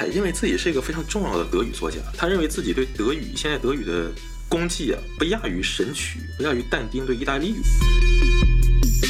[0.00, 4.10] 还认为自己是一个非常重要的德语作家，他认为自己对德语现在德语的
[4.48, 7.60] 功绩啊，不亚于《神曲》，不亚于但丁对意大利语。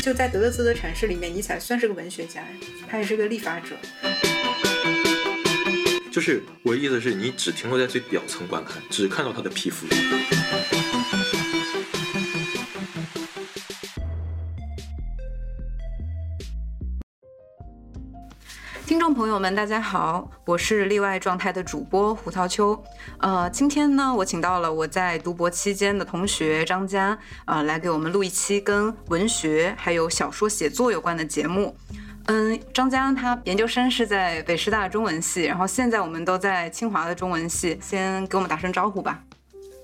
[0.02, 2.44] 就在德勒兹的阐释里面，尼采算是个文学家，
[2.88, 3.76] 他也是个立法者。
[6.10, 9.86] 就是我的意思是你只停留在最表层观看，只看到他的皮肤。
[19.20, 22.82] 朋友们，大家好，我是例外状态的主播胡桃秋。
[23.18, 31.76] 呃，今天呢，我请到了我在读博期间的同学张佳，呃，来给我们录一期跟文学还有小说写作有关的节目。
[32.28, 37.78] 嗯，张佳他研究生是在北师大中文系，然后现在我们都在清华的中文系。
[37.82, 39.22] 先给我们打声招呼吧。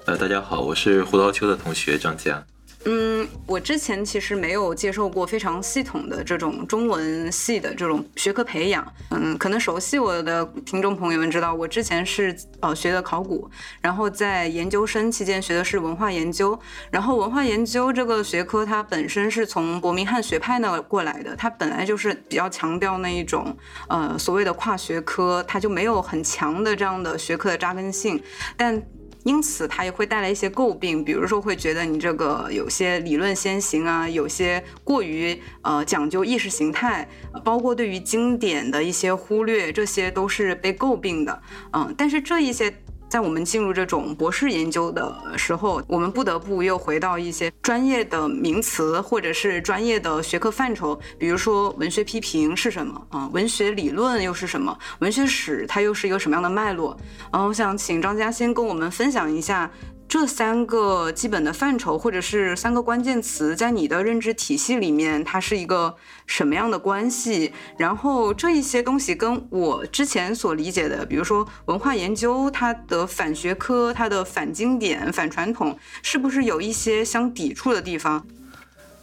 [0.06, 2.42] 呃，大家好，我是胡桃秋的同学张佳。
[2.88, 8.86] 嗯，我之前其实没有接受过非常系统的这种中文系的这种学科培养。
[9.10, 16.56] 嗯，可能熟悉我的听众朋友们知道，我之前是呃学的考古，然后在研究生期间学的是文化研究。
[16.91, 23.56] 然后文化研究这个学科，它本身是从伯明翰学派那过来的，它本来就是比较强调那一种
[23.89, 28.22] 呃所谓的跨学科，它就没有很强的这样的学科的扎根性，
[28.56, 28.80] 但。
[29.27, 37.08] 因此，它也会带来一些诟病，比如说会觉得你这个有些理论先行啊，有些过于呃讲究意识形态，
[37.42, 41.42] 包括对于经典的一些忽略，这些都是被诟病的。
[41.72, 42.72] 嗯，但是这一些。
[43.08, 53.28] 在我们进入这种博士研究的时候，我们不得不又回到一些专业的名词或者是专业的学科范畴，比如说文学批评是什么啊？
[53.32, 54.77] 文学理论又是什么？
[54.98, 56.96] 文学史它又是一个什么样的脉络？
[57.32, 59.70] 然后，我想请张嘉先跟我们分享一下。
[60.08, 67.52] 这三个基本的范畴，或者是三个关键词，在你的认知体系里面，它是一个什么样的关系？
[67.76, 78.24] 然后这一些东西跟我之前所理解的，比如说文化研究，它的反学科、它的反经典、反传统，是不是有一些相抵触的地方？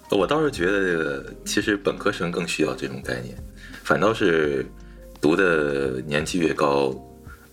[0.09, 3.35] 我倒是觉得，其实本科生更需要这种概念，
[3.83, 4.65] 反倒是
[5.19, 6.93] 读的年纪越高。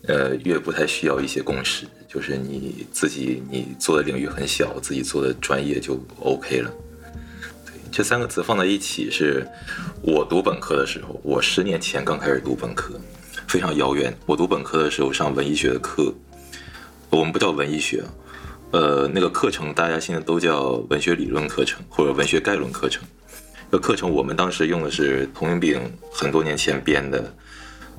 [0.09, 6.69] 呃，越不太需要一些公式，就是你自己你做的领域很小，自己做的专业就 OK 了。
[7.65, 9.47] 对，这三个词放在一起，是
[10.03, 13.01] 我读本科的时候，我十年前刚开始读本科，
[13.47, 14.13] 非常遥远。
[14.27, 16.13] 我读本科的时候上文艺学的课，
[17.11, 18.03] 我们不叫文艺学，
[18.73, 23.05] 呃，那个课程大家现在都叫文学理论课程或者文学概论课程。
[23.71, 25.81] 这课程我们当时用的是童云炳
[26.13, 27.33] 很多年前编的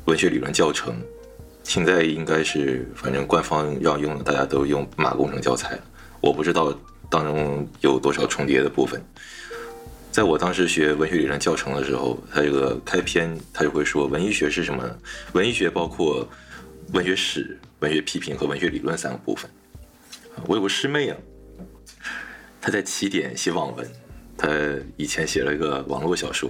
[0.03, 1.01] 文学理论教程。
[1.63, 5.79] 现在应该是，反正官方要用的，大家都用马工程教材。
[6.19, 6.77] 我不知道
[7.09, 9.01] 当中有多少重叠的部分。
[10.11, 14.83] 在我当时学文学理论教程的时候，他这个开篇他就会说，文艺学是什么？
[15.31, 16.27] 文艺学包括
[16.93, 19.49] 文学史、文学批评和文学理论三个部分。
[20.47, 21.17] 我有个师妹啊，
[22.59, 23.89] 她在起点写网文，
[24.37, 24.49] 她
[24.97, 26.49] 以前写了一个网络小说，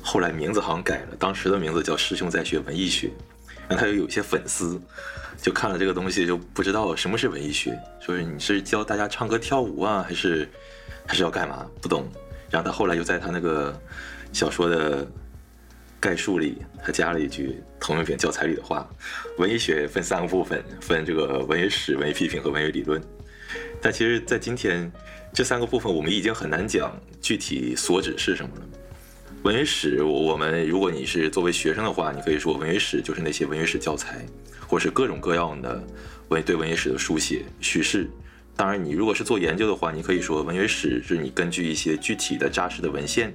[0.00, 3.10] 后来名字好像改了，当时的名字叫师兄在学文艺学。
[3.68, 4.80] 然后他又有一些粉丝，
[5.40, 10.48] 就看了这个东西就不知道什么是文艺学，说是你是教大家唱歌跳舞啊，还是
[11.06, 11.66] 还是要干嘛？
[11.80, 12.08] 不懂。
[12.50, 13.78] 然后他后来又在他那个
[14.32, 15.06] 小说的
[16.00, 18.88] 概述里，他加了一句同名品教材里的话：
[19.36, 23.02] 文艺学分三个部分，分这个文学史、文艺批评和文学理论。
[23.80, 24.90] 但其实，在今天
[25.32, 28.62] 这三个部分，我们已经很难讲具体所指是什么了。
[29.48, 34.22] 文学史，我们如果你是作为学生的话，你可以说文学史就是那些文学史教材，
[34.66, 35.82] 或是各种各样的
[36.28, 38.10] 文对文学史的书写叙事。
[38.54, 43.34] 当然，你如果是做研究的话，你可以说文学史是你根据一些具体的扎实的文献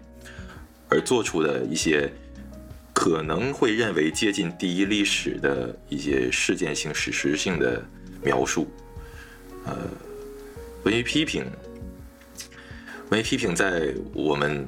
[0.87, 2.07] 而做出的一些
[2.93, 7.83] 可能会认为接近第一历史的一些事件性、史实性的
[8.21, 8.67] 描述。
[9.65, 9.75] 呃，
[10.83, 11.43] 文学批评，
[13.09, 14.63] 文学批评在我们。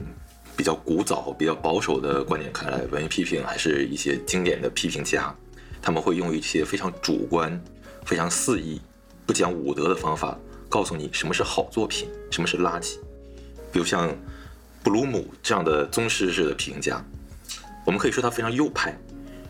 [0.57, 5.35] 比较古早、比较保守的观点看来，文艺批评还是一些经典的批评家，
[5.81, 7.61] 他们会用一些非常主观、
[8.05, 8.79] 非常肆意、
[9.25, 10.37] 不讲武德的方法，
[10.69, 12.97] 告诉你什么是好作品，什么是垃圾。
[13.71, 14.15] 比如像
[14.81, 17.03] 布鲁姆这样的宗师式的批评家，
[17.85, 18.97] 我们可以说他非常右派，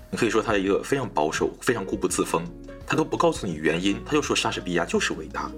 [0.09, 2.43] 你可以说他一个非常保守、非常固步自封，
[2.87, 5.51] 他都不告诉你原因，他就说莎士比亚就是伟大。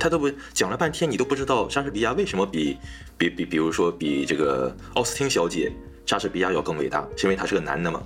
[0.00, 2.78] 他都不讲了半天，你都不知道莎士比亚为什么比
[3.22, 5.70] 比比，比如说比这个奥斯汀小姐
[6.06, 8.02] 莎士比亚要更伟大，是因为他是个男的吗？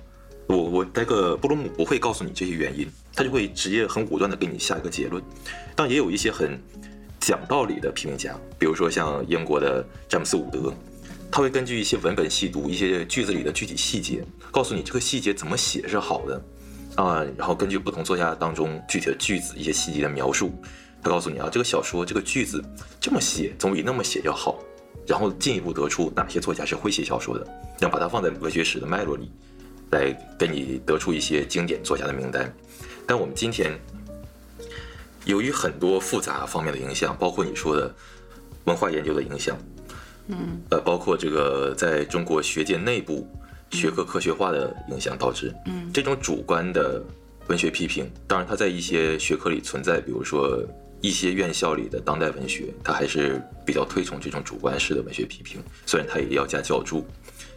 [0.47, 5.23] 我我那个布鲁姆不会告诉你这些原因，他就会直接很武断的给你下一个结论。
[5.75, 6.61] 但也有一些很
[7.19, 10.73] 讲道理的批评家，比如说像英国的詹姆斯伍德，
[11.31, 16.43] 他会根据一些文本细读，一些句子里的具体细节，告诉你这个细节怎么写是好的。
[16.97, 20.53] 啊，然后根据不同作家当中具体的句子一些细节的描述，
[21.03, 22.63] 他告诉你啊，这个小说这个句子
[23.01, 24.59] 这么写总比那么写要好，
[25.07, 27.47] 然后进一步得出哪些作家是会写小说的，
[27.81, 29.31] 要把它放在文学史的脉络里，
[29.91, 32.53] 来给你得出一些经典作家的名单。
[33.07, 33.79] 但我们今天
[35.25, 37.95] 由于很多复杂方面的影响，包括你说的
[38.65, 39.57] 文化研究的影响，
[40.29, 43.27] 嗯，呃，包括这个在中国学界内部。
[43.73, 47.03] 学科科学化的影响导致，嗯，这种主观的
[47.49, 50.65] 文学批评，当然它在一些学科里存在，比如说
[51.01, 57.07] 一些院校里的当代文学，它还是比较推崇这种主观式的文学批评，虽然它也要加教注，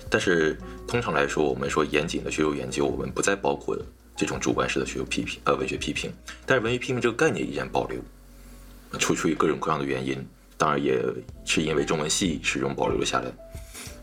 [0.09, 0.57] 但是
[0.88, 3.77] 通常来说，我们说严谨的学术研究，我们不再包括
[4.15, 6.12] 这种主观式的学术批评，呃，文学批评，
[6.45, 8.00] 但是文学批评这个概念依然保留，
[9.00, 10.18] 出出于各种各样的原因，
[10.57, 11.01] 当然也
[11.45, 13.31] 是因为中文系始终保留了下来。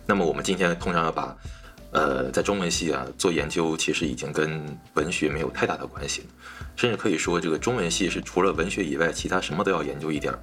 [0.07, 1.37] 那么我们今天通常要把。
[1.97, 4.61] 呃，在中文系啊做研究，其实已经跟
[4.93, 6.27] 文学没有太大的关系了，
[6.77, 10.39] 甚至可以说，这个中文系是除了文学以外，其他什么都要研究一点儿。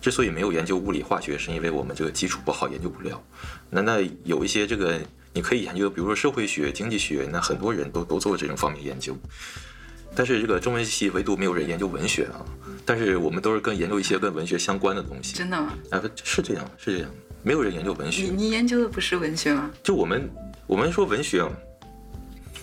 [0.00, 3.22] 之所以没有研究物理化学，是因为我们这个基础不好，研究不了。
[3.68, 4.98] 那那有一些这个
[5.34, 9.14] 你可以研究，比如说社会学、经济学，那很多人都都做这种方面研究。
[10.14, 12.40] 但是这个中文系唯独没有人研究文学啊。
[12.86, 15.34] 但是我们都是跟研究一些跟文学相关的东西。
[15.34, 15.74] 真的吗？
[15.90, 17.10] 啊，是这样，是这样，
[17.42, 18.22] 没有人研究文学。
[18.22, 19.70] 你你研究的不是文学吗？
[19.82, 20.30] 就我们。
[20.66, 21.46] 我们说文学，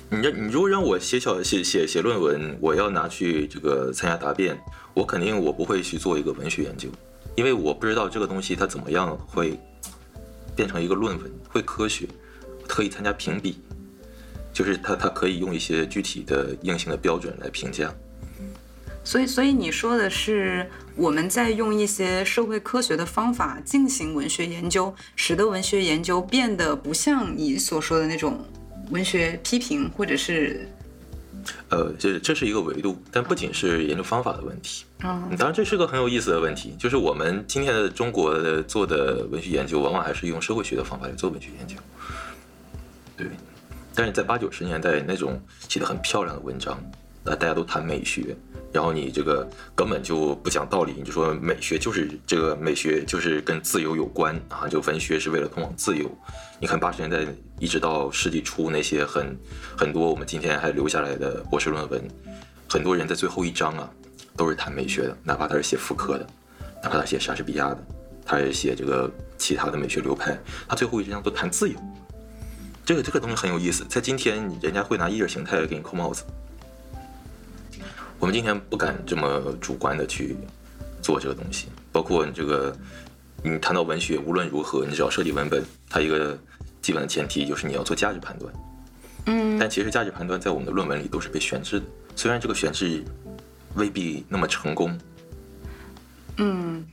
[0.10, 4.60] 你让你如果让我写小写写写论文，我要拿去这个参加答辩，
[4.96, 6.90] 我肯定我不会去做一个文学研究，
[7.36, 9.60] 因为我不知道这个东西它怎么样会
[10.56, 12.08] 变成一个论文，会科学，
[12.68, 13.62] 可以参加评比，
[14.52, 17.94] 就是它它可以用一些具体的硬性的标准来评价。
[19.04, 28.46] 所以，所以你说的是我们在用一些社会科学的方法进行文学研究，使得文学研究变得不像你所说的那种
[28.92, 30.70] 文学批评，或者是，
[31.70, 34.86] 呃，这这是一个维度，但不仅是研究方法的问题。
[35.04, 41.76] 嗯，当然这是个很有意思的问题，就是我们今天的中国的做的文学研究，往往还是用社会学的方法来做文学研究。
[43.18, 43.28] 对，
[43.96, 46.80] 但是在八九十年代那种写的很漂亮的文章，
[47.24, 48.36] 那大家都谈美学。
[48.74, 56.10] 然后你这个根本就不讲道理，你就说美学就是这个美学就是跟自由有关啊，就文学是为了通往自由。
[56.60, 57.26] 你看八十年代
[57.60, 59.38] 一直到世纪初那些很
[59.78, 62.02] 很多我们今天还留下来的博士论文，
[62.70, 63.90] 很多人在最后一章啊
[64.38, 66.28] 都是谈美学的，哪怕他是写妇科的，
[66.82, 67.84] 哪怕他写莎士比亚的，
[68.26, 70.38] 他也写这个其他的美学流派，
[70.68, 71.76] 他最后一章都谈自由。
[72.86, 76.24] 这个这个东西很有意思，在今天人家会拿意识形态给你扣帽子。
[78.22, 80.38] 我们今天不敢这么主观的去
[81.02, 82.72] 做这个东西，包括你这个，
[83.44, 86.38] 你谈到文学，无论如何，你只要设计文本，它一个
[86.84, 88.54] 基本的前提就是你要做价值判断。
[89.26, 91.86] 嗯，但其实价值判断在我们的论文里都是被悬置的，
[92.16, 93.04] 虽然这个悬置
[93.74, 94.96] 未必那么成功。
[96.38, 96.86] 嗯，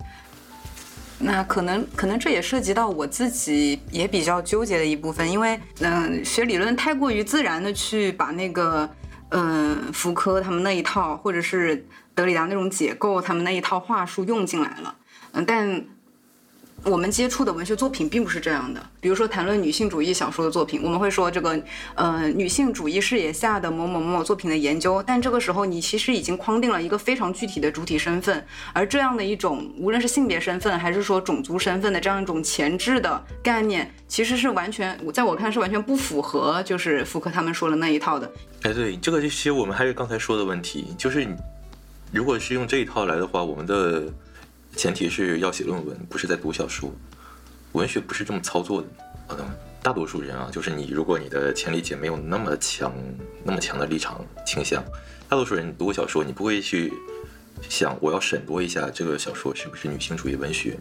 [1.18, 8.88] 那可能可能这也涉及到我自己也比较纠结的一部分，因为嗯，学理论太过于自然的去把那个。
[9.30, 14.94] 嗯，福柯他们那一套，或者是德里达那种解构，他们那一套话术用进来了。
[15.32, 15.84] 嗯，但。
[16.84, 18.80] 我们接触的文学作品并不是这样的。
[19.00, 21.60] 比如说，谈论女性主义小说的作品，我们会说这个，
[21.94, 25.02] 呃，女性主义视野下的某某某某作品的研究。
[25.06, 38.30] 但这个时候，你其实已经框定了一个非常具体的主体身份，而这样的一种，无论是性别身份还是说种族身份的这样一种前置的概念，其实是完全，在我看是完全不符合，就是福柯他们说的那一套的。
[38.62, 41.26] 哎，对，这个其实我们还是刚才说的问题，就是
[42.12, 44.04] 如果是用这一套来的话，我们的。
[44.76, 46.92] 前提是要写论文，不是在读小说。
[47.72, 48.88] 文学不是这么操作的。
[49.30, 52.92] 嗯大多数人啊，就是你，如果你的前理解没有那么强、
[53.44, 54.82] 那么强的立场倾向，
[55.28, 56.92] 大多数人读过小说，你不会去
[57.68, 60.76] 想我要审读一下这个小说是不是女性主义文学，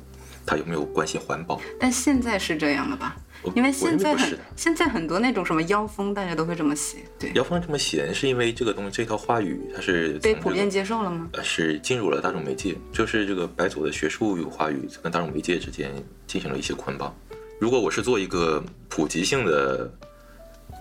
[0.47, 1.61] 它有没有关心环保。
[1.79, 3.15] 但现在是这样的吧？
[3.53, 6.99] 因为现在很现在很多那种什么妖风，大家都会这么写。
[7.19, 11.29] 对，妖风这么写，是因为这个东西这套话语它是被普遍接受了吗？
[11.33, 15.91] 呃，是进入了大众媒介，就是这个白左的学术话语跟大众媒介之间
[16.25, 17.15] 进行了一些捆绑。
[17.59, 19.91] 如果我是做一个普及性的。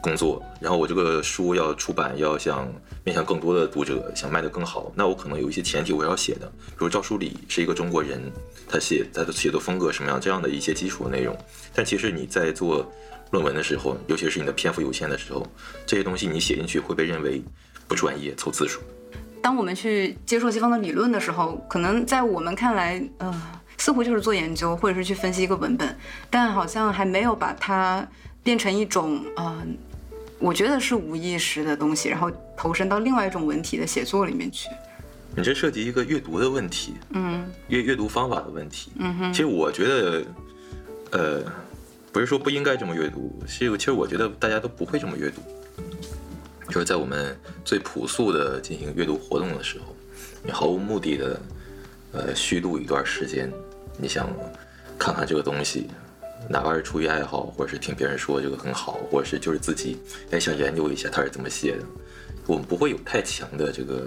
[0.02, 2.72] 工作，然后我这个书要出版，要想
[3.06, 8.20] 面向更多的读者，想卖得更好，那我可能有一些前提我要写的，比如赵书礼是一个中国人，
[8.68, 11.38] 他写他的写作风格什么样，这样的一些基础的内容。
[11.72, 12.84] 但其实你在做
[13.30, 15.46] 论文的时候，尤其是你的篇幅有限的时候，
[15.86, 17.40] 这些东西你写进去会被认为
[17.86, 18.80] 不专业，凑字数。
[19.40, 23.42] 当我们去接受西方的理论的时候，可能在我们看来，呃，
[23.78, 25.96] 似乎就是做研究或者是去分析一个文本，
[26.28, 28.04] 但好像还没有把它
[28.42, 29.64] 变成一种，呃。
[30.38, 34.68] 我觉得是无意识的东西，然后投身到另外一种文体的写作里面去。
[35.34, 38.90] 你这涉及一个阅读的问题，嗯阅阅读方法的问题。
[38.96, 40.24] 嗯哼其实我觉得，
[41.10, 41.52] 呃，
[42.12, 45.42] 不是说不应该这么阅读，是其实我觉得大家都不会这么阅读。
[46.68, 49.94] 就是在我们最朴素的进行阅读活动的时候，
[50.42, 51.40] 你毫无目的的，
[52.12, 53.52] 呃，虚度一段时间，
[53.98, 54.28] 你想
[54.98, 55.88] 看看这个东西，
[56.48, 59.98] 哪怕是出于爱好，或者是听别人说这个很好，或者是就是自己
[60.30, 61.84] 哎想研究一下他是怎么写的，
[62.46, 64.06] 我们不会有太强的这个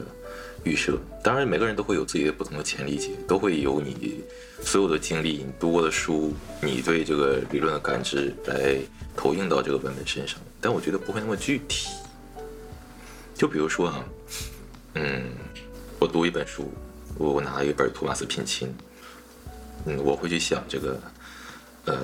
[0.64, 0.98] 预设。
[1.24, 4.24] 当然，每个人都会有自己的不同的潜理解，都会有你
[4.62, 8.78] 所有的经历、你读过的书、你对这个理论的感知来
[9.16, 10.40] 投影到这个文本身上。
[10.62, 11.90] 但我觉得不会那么具体。
[13.34, 14.06] 就比如说啊，
[14.96, 15.24] 嗯，
[15.98, 16.72] 我读一本书，
[17.18, 18.70] 我我拿一本托马斯品钦，
[19.86, 21.02] 嗯，我会去想这个，
[21.90, 21.98] 呃，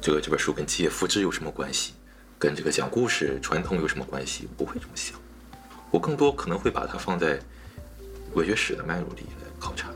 [0.00, 1.92] 这个这本书跟企业复制有什么关系，
[2.40, 4.48] 跟这个讲故事传统有什么关系？
[4.56, 5.16] 不会这么想，
[5.92, 7.38] 我更多可能会把它放在
[8.34, 9.90] 文学史的脉络里来考察，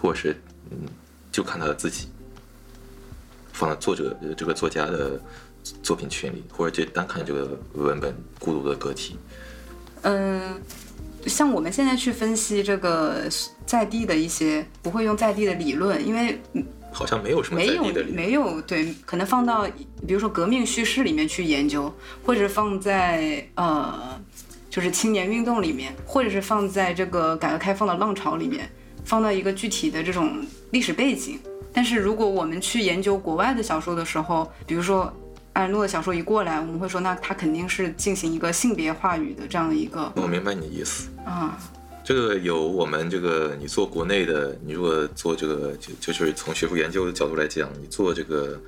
[0.00, 0.88] 或者是嗯，
[1.30, 2.08] 就看他自己，
[3.52, 5.20] 放在作者这个作家的
[5.82, 9.18] 作品群里，或者就单看这个文本孤独的个体。
[10.00, 10.58] 嗯，
[11.26, 13.28] 像我们现在去分析这个
[13.66, 16.40] 在地的一些，不会用在地的理论，因为
[16.92, 17.82] 好像没有什么没有。
[18.12, 19.66] 没有对，可能放到
[20.06, 21.92] 比如说革命叙事里面去研究，
[22.24, 24.20] 或者放在呃
[24.70, 28.70] 就是青年运动里面，或者是放在这个改革开放的浪潮里面，
[29.04, 31.38] 放到一个具体的这种历史背景。
[31.74, 35.10] 但是如果我们去研究国外的小说的时候，比如说
[35.54, 41.08] 艾尔诺的小说一过来，我们会说那他肯定是进行一个性别话语的这样的一个我明白你的意思。
[41.24, 41.58] 啊，
[42.04, 48.60] 这个有我们这个，你做国内的，你如果做这个，就就是从学术研究的角度来讲，你做这个，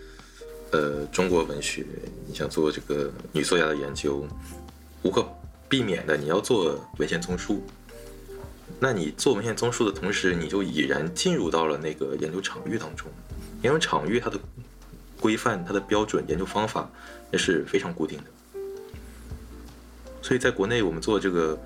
[0.71, 1.85] 呃，中国文学，
[2.29, 4.25] 你想做这个女作家的研究，
[5.03, 5.27] 无可
[5.69, 7.61] 避免的，你要做文献综述。
[8.79, 13.11] 那你做文献综述的同时，你就已然进入到了那个研究场域当中。
[13.63, 14.39] 研究场域它的
[15.19, 16.89] 规范、它的标准、研究方法，
[17.33, 18.25] 那是非常固定的。
[20.23, 21.59] 所以在国内，我们做这个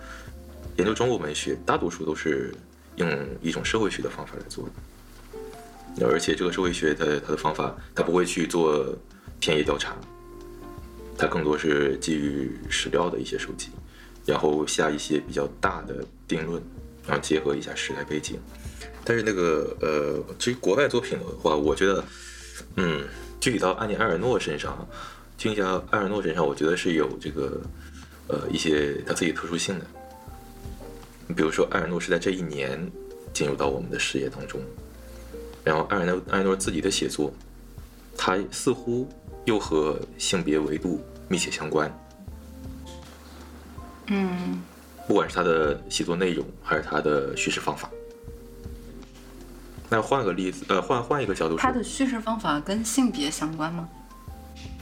[0.79, 2.55] 研究中国文学，大多数都是
[2.97, 3.09] 用
[3.43, 4.65] 一种社会学的方法来做
[5.97, 8.97] 的，而且这个社会学它它的方法，它不会去做
[9.41, 9.97] 田野调查，
[11.17, 13.71] 它更多是基于史料的一些收集，
[14.25, 16.63] 然后下一些比较大的定论，
[17.05, 18.39] 然后结合一下时代背景。
[19.05, 22.05] 但是那个呃，至于国外作品的话，我觉得，
[22.77, 23.05] 嗯，
[23.41, 24.89] 具体到安妮埃尔诺身上，
[25.37, 27.61] 具体到埃尔诺身上，我觉得是有这个
[28.29, 29.85] 呃一些他自己特殊性的。
[31.37, 32.91] 比如说，埃尔诺是在这一年
[33.33, 34.61] 进入到我们的视野当中，
[35.63, 37.33] 然后埃尔诺埃尔诺自己的写作，
[38.17, 39.09] 他似乎
[39.45, 41.93] 又和性别维度密切相关。
[44.07, 44.63] 嗯，
[45.07, 47.91] 不管是他的写作内容，还是他的叙事方法。
[49.91, 53.89] 那换个例子，呃，换换一个角度说，他的叙事方法跟性别相关吗？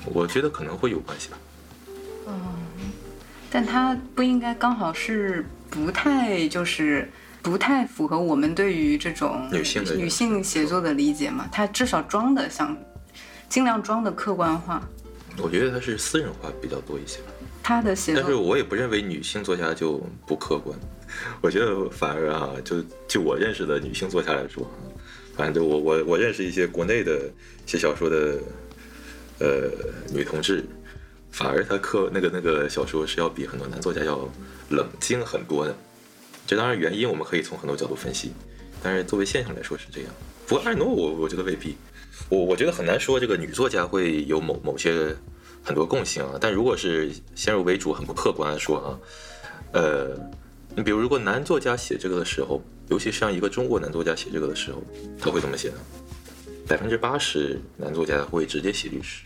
[0.05, 1.39] 我觉得可能会有关系吧。
[3.57, 7.09] 但它不应该刚好是不太就是
[7.41, 11.49] 不太符合我们对于这种女性的女性写作的理解嘛？
[11.51, 12.77] 它至少装的像，
[13.49, 14.87] 尽量装的客观化。
[15.39, 17.21] 我觉得他是私人化比较多一些，
[17.63, 20.79] 他的写但是，我也不认为女性作家就不客观。
[21.41, 24.77] 我觉得反而啊，就就我认识的女性作家来说啊，
[25.35, 27.23] 反正就我我我认识一些国内的
[27.65, 28.39] 写小说的
[29.39, 29.71] 呃
[30.13, 30.63] 女同志，
[31.37, 34.27] 反而他课那个那个小说是要比很多男作家要
[34.71, 35.77] 冷静很多的。
[36.47, 38.33] 这当然原因我们可以从很多角度分析，
[38.83, 40.11] 但是作为现象来说是这样。
[40.47, 41.77] 不过艾诺我我觉得未必，
[42.31, 45.15] 我我觉得很难说这个女作家会有某某些
[45.63, 46.39] 很多共性啊。
[46.41, 48.99] 但如果是先入为主、很不客观的说啊，
[49.75, 50.19] 呃，
[50.75, 54.83] 你比如如果男作家写这个的时候，尤其像一个中国男作家写这个的时候，
[55.21, 55.77] 他会怎么写呢？
[56.67, 59.25] 百分之八十男作家会直接写历史，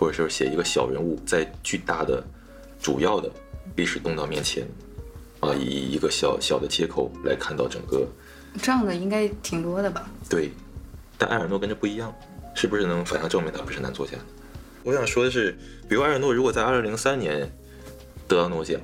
[0.00, 2.24] 或者是写一个小人物在巨大的、
[2.80, 3.30] 主要的
[3.76, 4.66] 历史动荡面前，
[5.40, 8.08] 啊，以一个小小的切口来看到整个
[8.62, 10.08] 这样的应该挺多的吧？
[10.26, 10.52] 对，
[11.18, 12.10] 但埃尔诺跟这不一样，
[12.54, 14.16] 是不是能反向证明他不是男作家？
[14.82, 15.54] 我想说的是，
[15.86, 17.46] 比如埃尔诺如果在二零零三年
[18.26, 18.80] 得到诺奖，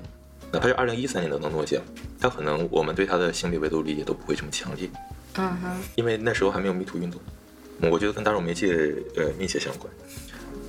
[0.53, 1.83] 哪怕是二零一三年得到诺奖，
[2.21, 4.91] 他可能我们对他的性别维度理解都不会这么强烈，
[5.39, 7.19] 嗯哼，因为那时候还没有 MeToo 运动，
[7.91, 9.91] 我觉得跟大众媒介呃密切相关。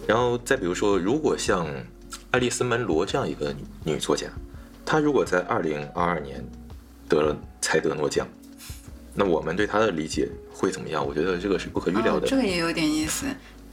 [0.08, 1.68] 然后再比如说，如果像
[2.32, 4.28] 爱丽丝·门罗这样一个女女作家，
[4.86, 6.44] 她如果在二零二二年
[7.10, 8.26] 得了才得诺奖，
[9.14, 11.06] 那我们对她的理解会怎么样？
[11.06, 12.26] 我觉得这个是不可预料的。
[12.26, 13.26] 哦，这个也有点意思。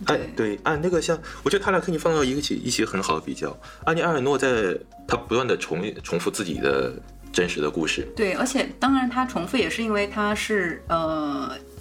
[0.06, 3.56] 哎，对，按那个像，我觉得他俩可以放到一个起一起很好的比较。
[3.84, 4.76] 安妮埃尔诺在
[5.06, 6.92] 他不断的重重复自己的
[7.32, 11.73] 真实的故事，对，而且当然他重复也是因为他是呃，有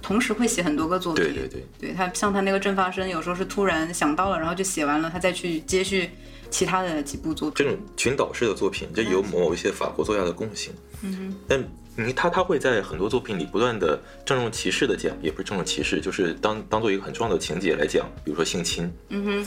[0.00, 6.10] 同时会写很多个作品，对对对，对他像他那个正发生，有时候是突然想到了，然后就写完了，他再去接续
[6.50, 7.64] 其他的几部作品。
[7.64, 10.72] 这种群岛式的作品，这有某一些法国作家的共性。
[11.02, 11.64] 嗯哼，但
[11.96, 19.46] 你他他会在很多作品里不断的郑重其事的讲，也不是郑重其事，就是当当做一个很重要的情节来讲，比如说性侵，嗯哼，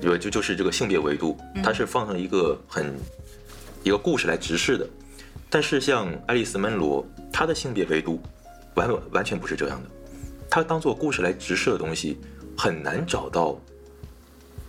[0.00, 2.94] 就就就是这个性别维度，它是放上一个很
[3.82, 4.86] 一个故事来直视的。
[5.48, 8.22] 但是像爱丽丝·门罗，她的性别维度
[8.74, 9.90] 完完全不是这样的，
[10.48, 12.18] 他当做故事来直视的东西，
[12.56, 13.60] 很难找到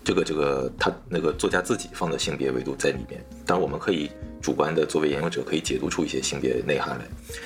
[0.04, 3.24] 这个这个他那个作家自己放的性别维度在里面。
[3.46, 4.10] 当然，我们可以
[4.42, 7.06] 主观的作为研究者可以解读出一些性别内涵来，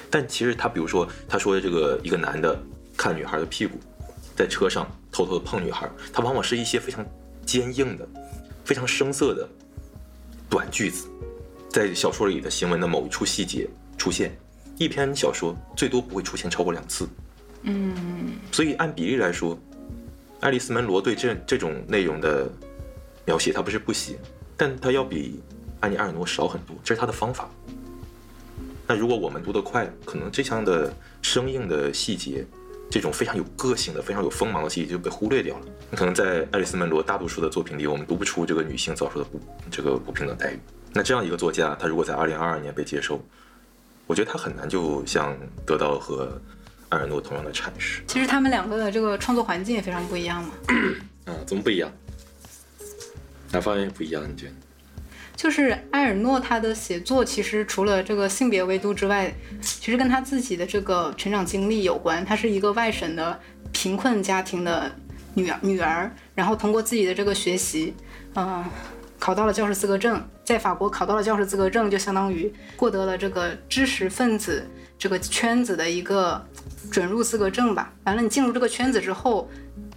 [0.09, 2.57] 但其实他比如说他说的这个一个男的
[2.95, 3.77] 看女孩的屁股，
[4.35, 7.05] 在车上偷偷的碰女孩，他往往是一些非常
[7.45, 8.07] 坚硬的、
[8.63, 9.47] 非常生涩的
[10.49, 11.09] 短句子，
[11.69, 14.35] 在小说里的行文的某一处细节出现。
[14.77, 17.07] 一篇小说最多不会出现超过两次，
[17.63, 19.57] 嗯，所以按比例来说，
[20.41, 22.49] 爱丽丝·门罗对这这种内容的
[23.25, 24.19] 描写，他不是不写，
[24.57, 25.39] 但他要比
[25.79, 27.49] 安妮·埃尔诺少很多，这是他的方法。
[28.87, 32.45] 那如果我们读得快，可能这项的生硬的细节，
[32.91, 35.65] 这种非常有个性的、非常有锋芒的细节就被忽略掉了。
[35.95, 39.39] 可能在爱丽丝·门罗大多数的作品里，我们读不出这个女性遭受的不
[39.71, 40.59] 这个不平等待遇。
[40.93, 43.19] 那这样一个作家，他如果在2022年被接受，
[44.07, 45.35] 我觉得他很难就像
[45.65, 46.39] 得到和
[46.89, 48.01] 埃尔诺同样的阐释。
[48.07, 50.51] 其实他们两个的这个创作环境也非常不一样嘛。
[51.25, 51.91] 啊，怎么不一样？
[53.51, 54.23] 哪方面不一样？
[54.29, 54.53] 你觉得？
[55.35, 62.23] 就是埃尔诺他的写作，其实除了这个性别维度之外，其实跟他自己的这个成长经历有关。
[62.23, 63.37] 他是一个外省的
[63.73, 64.89] 贫困家庭的
[65.33, 67.93] 女儿，女儿，然后通过自己的这个学习，
[68.35, 68.63] 嗯、
[69.25, 74.63] 考到了教师资格证，在法国考到了教师资格证，就相当于获得了这个知识分子
[74.99, 76.39] 这个圈子的一个
[76.91, 77.91] 准入资格证吧。
[78.03, 79.49] 完了，你进入这个圈子之后，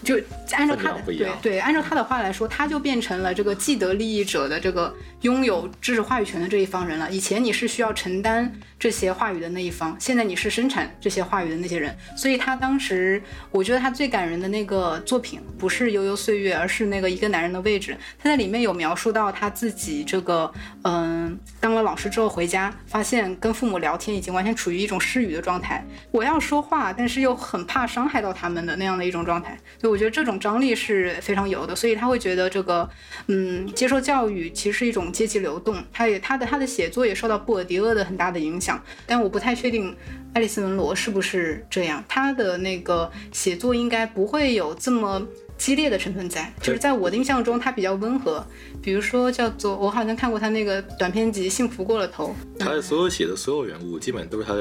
[0.03, 0.17] 就
[0.53, 7.11] 按照他的对对，按照他的话来说，他就变成了这个既得利益者的这个拥有知识话语权的这一方人了。
[7.11, 11.95] 以前你是需要承担这些话语的那一方，现在你是生产这些话语的那些人。
[12.17, 17.93] 所以他当时，我觉得他最感人的那个作品不是《悠悠岁月》，而是那个《一个男人的位置》。
[18.23, 20.51] 他在里面有描述到他自己这个，
[20.85, 25.85] 嗯，当了老师之后回家，发现跟父母聊天已经完全处于一种失语的状态。
[26.13, 29.59] 我要说话，但是又很怕伤害到他们的那样的一种状态。
[29.89, 32.87] 所以我觉得这种张力是非常有的，所以他会觉得这个，
[33.29, 35.83] 嗯，接受教育其实是一种阶级流动。
[35.91, 39.97] 他也他的他的写作也受到布尔迪厄的很大的影响，但我不太确定
[40.35, 42.05] 爱丽丝·门罗是不是这样。
[42.07, 45.27] 他的那个写作应该不会有这么。
[45.57, 48.47] 激烈的成分在，就是在我的印象中，他比较温和。
[48.81, 54.55] 比如说，叫做我好像看过他那个短篇集《幸福过了头》，他的所有写的所有人物，基本都是他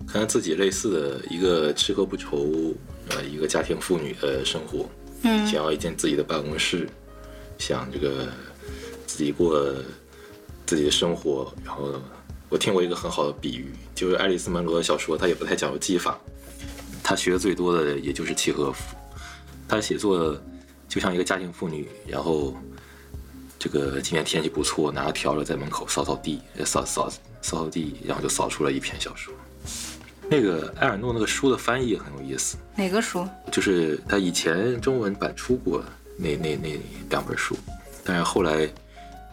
[0.00, 2.74] 跟他自己类似的一个吃喝不愁，
[3.08, 4.88] 呃，一个家庭妇女的生活，
[5.22, 6.88] 嗯想要一间自己的办公室，
[7.58, 8.28] 想这个
[9.06, 9.74] 自己过
[10.66, 11.52] 自己的生活。
[11.64, 12.00] 然后
[12.48, 16.18] 我听过一个很好的比喻，就是爱丽丝·门罗的小说，她也不太讲究技法，
[17.02, 18.96] 她学的最多的也就是契诃夫。
[19.66, 20.38] 他写作
[20.86, 22.54] 就像一个家庭妇女，然后
[23.58, 29.32] 这个今天天气不错，拿着笤帚在门口扫扫地，扫扫扫扫地，然后就扫出了一篇小说。
[30.28, 33.26] 那个埃尔诺那个书的翻译也很有意思，哪个书？
[33.52, 35.84] 就是他以前中文版出过
[36.16, 36.78] 那那那
[37.10, 37.56] 两本书，
[38.04, 38.68] 但是后来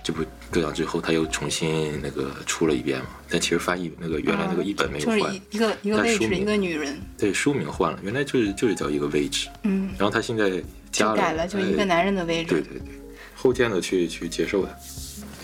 [0.04, 3.08] 这部割掉之后，他又重新那个出了一遍嘛。
[3.30, 12.49] 但其实翻译那个原来那个译本没有换，就是一一个一个位置，一个女人，对书名换了，原来就是就是叫一个位置，嗯，然后他现在加了改了，就一个哎男人的位置。
[12.49, 12.91] 对对对，
[13.36, 14.77] 后天的去去接受的。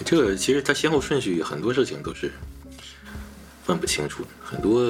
[0.05, 2.31] 这个其实它先后顺序很多事情都是
[3.67, 4.82] 分不清楚，很多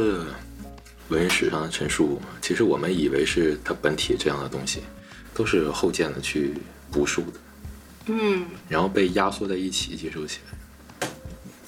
[1.09, 4.81] 文史上的陈述，其实我们以为是它本体这样的东西，
[5.33, 6.53] 都是后建的去
[6.91, 7.39] 补述的，
[8.05, 11.09] 嗯，然后被压缩在一起接受起来。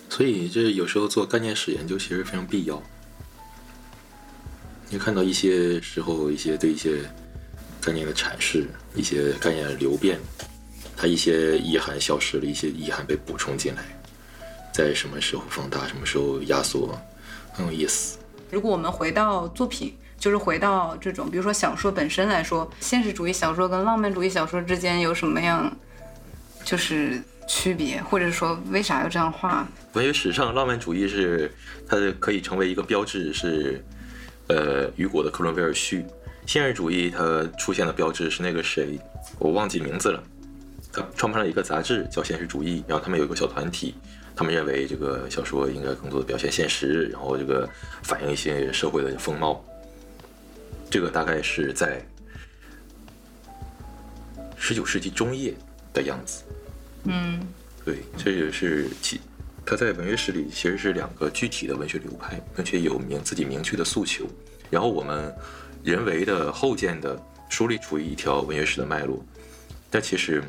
[0.08, 2.80] 所以这有时候做概念史研究其实非常必要。
[4.88, 7.00] 你看到一些时候，一些对一些
[7.82, 10.20] 概念的阐释，一些概念的流变，
[10.96, 13.84] 它一些遗憾消失了，一些遗憾被补充进来，
[14.80, 16.98] 在什么时候放大，什么时候压缩，
[17.52, 18.18] 很有意思。
[18.50, 25.70] 如果我们回到作品，就是回到这种，比如说小说本身来说，现实主义小说跟浪漫主义小说之间有什么样
[26.64, 29.68] 就是区别，或者说为啥要这样画？
[29.96, 31.52] 文学史上，浪漫主义是
[31.86, 33.84] 它可以成为一个标志，是
[34.48, 36.04] 呃雨果的《克伦威尔序》，
[36.46, 38.98] 现实主义它出现的标志是那个谁，
[39.40, 40.24] 我忘记名字了。
[40.92, 43.94] 他创办了一个杂志叫《现实主义》，然后他们有一个小团体，
[44.40, 47.70] 他们认为这个小说应该更多的表现现实，然后这个
[48.04, 49.62] 反映一些社会的风貌。
[50.90, 52.02] 这个大概是在
[54.56, 55.54] 十九世纪中叶
[55.94, 56.44] 的样子。
[57.04, 57.46] 嗯
[57.84, 59.20] 对，这也是其
[59.66, 64.26] 他在文学史里其实是两个具体的文学流派，并且有明自己明确的诉求。
[64.70, 65.36] 然后我们
[65.84, 69.22] 人为的后建的梳理出一条文学史的脉络，
[69.90, 70.42] 但其实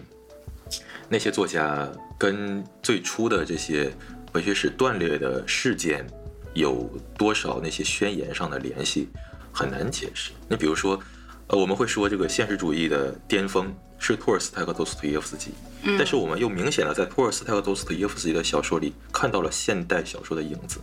[1.09, 3.91] 那些作家跟最初的这些
[4.35, 6.07] 文学史断裂的事件
[6.53, 9.09] 有多少那些宣言上的联系，
[9.51, 10.33] 很难解释。
[10.47, 11.01] 你比如说，
[11.47, 15.53] 呃，我们会说这个现实主义的巅峰是托尔斯泰和托斯托耶夫斯基，
[15.97, 20.79] 但是我们又明显的在托尔斯泰和托斯托耶夫斯基的小说里看到了现代小说的影子，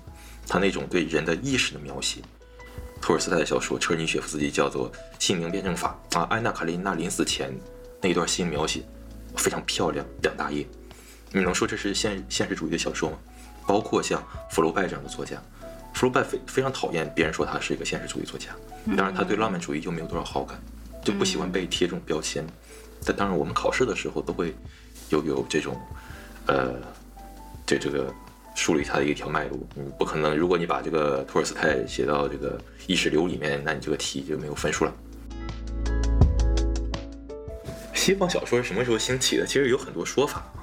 [0.47, 2.19] 他那种对人的意识的描写。
[2.99, 7.55] 托尔斯泰的小说《车尔尼雪夫斯基》叫做《姓名辩证法》啊，安娜·卡列尼娜临死前
[8.01, 8.81] 那一段新描写
[9.35, 10.67] 非常漂亮，两大页。
[11.31, 13.17] 你能说这是现现实主义的小说吗？
[13.67, 15.35] 包括像福楼拜这样的作家，
[15.93, 18.47] 福楼拜非非常讨厌别人说他是一个现实主义作家，
[18.95, 20.57] 当然他对浪漫主义又没有多少好感，
[21.03, 22.45] 就不喜欢被贴这种标签。
[23.05, 24.55] 但当然我们考试的时候都会
[25.09, 25.77] 有有这种，
[26.45, 26.75] 呃，
[27.65, 28.13] 这这个
[28.55, 29.59] 梳理他的一条脉络。
[29.75, 34.93] 你不可能，如果你把这个托尔斯泰写到这个意识流里面，那你这个题就没有分数了。
[37.93, 39.45] 西方小说是什么时候兴起的？
[39.45, 40.56] 其实有很多说法啊。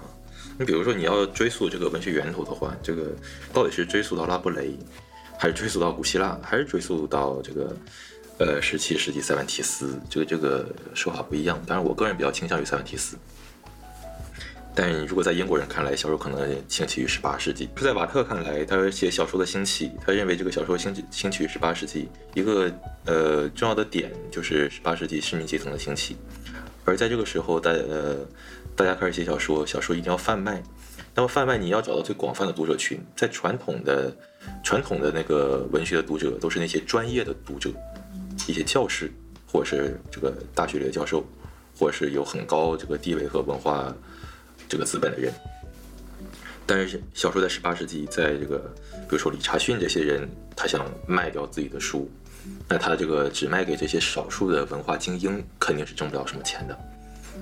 [0.58, 3.10] 你比如说，你要追溯这个文学源头的话，这个
[3.52, 4.76] 到底是追溯到拉伯雷，
[5.38, 7.76] 还是追溯到古希腊，还是追溯到这个
[8.38, 9.98] 呃十七世纪塞万提斯？
[10.08, 11.60] 这个这个说法不一样。
[11.66, 13.16] 当然，我个人比较倾向于塞万提斯。
[14.76, 22.72] 但是如果在英国人看来，小说可能兴起于十八世纪；在瓦特看来，他写小说的兴起，他认为这个小说兴起兴起于十八世纪，一个
[23.06, 26.16] 呃重要的点就是十八世纪市民阶层的兴起。
[26.84, 28.16] 而在这个时候，大呃
[28.76, 30.62] 大家开始写小说，小说一定要贩卖。
[31.14, 34.14] 那么贩卖你要找到最广泛的读者群，在传统的
[34.64, 37.70] 传统的那个文学的读者都是那些专业的读者，
[38.48, 39.08] 一些教师
[39.46, 41.24] 或者是这个大学里的教授，
[41.78, 43.94] 或者是有很高这个地位和文化
[44.68, 45.32] 这个资本的人。
[46.66, 48.58] 但是小说在十八世纪，在这个
[49.02, 52.10] 比如说理查逊这些人，他想卖掉自己的书。
[52.68, 56.76] 那他这个只卖给这些少数的文化精英，肯定是挣不了什么钱的。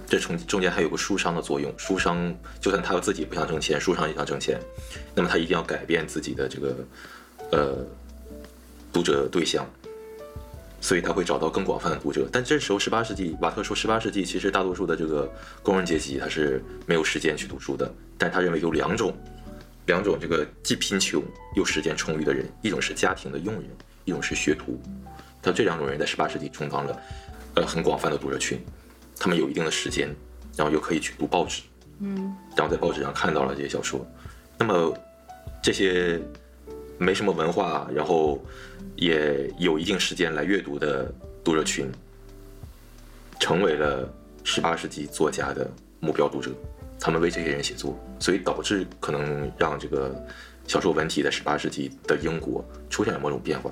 [0.07, 4.61] 这中中间还有个书商的作用，书商就算他自己不想挣钱，书商也想挣钱，
[5.15, 6.77] 那么他一定要改变自己的这个
[7.51, 7.87] 呃
[8.93, 9.67] 读者对象，
[10.81, 12.29] 所以他会找到更广泛的读者。
[12.31, 15.31] 但这时候十八世纪，瓦特说十八世纪其实大多数的这个
[15.63, 19.15] 工人阶级他是没有时间去读书的，但他认为有两种
[19.87, 21.23] 两种这个既贫穷
[21.57, 23.65] 又时间充裕的人，一种是家庭的佣人。
[24.05, 24.83] 一种是学徒，
[25.41, 27.03] 他这两种人在十八世纪充当了，
[27.55, 28.61] 呃，很广泛的读者群，
[29.23, 30.13] 他们有一定的时间，
[30.57, 31.63] 然后又可以去读报纸，
[32.01, 34.05] 嗯，然后在报纸上看到了这些小说，
[34.59, 34.93] 那么
[35.63, 36.21] 这些
[36.99, 38.43] 没什么文化，然后
[38.97, 41.09] 也有一定时间来阅读的
[41.45, 41.89] 读者群，
[43.39, 46.51] 成为了十八世纪作家的目标读者，
[46.99, 50.13] 他们为这些人写作，所以导致可能让这个。
[50.65, 53.69] 小说文体在十八世纪的英国出现了某种变化，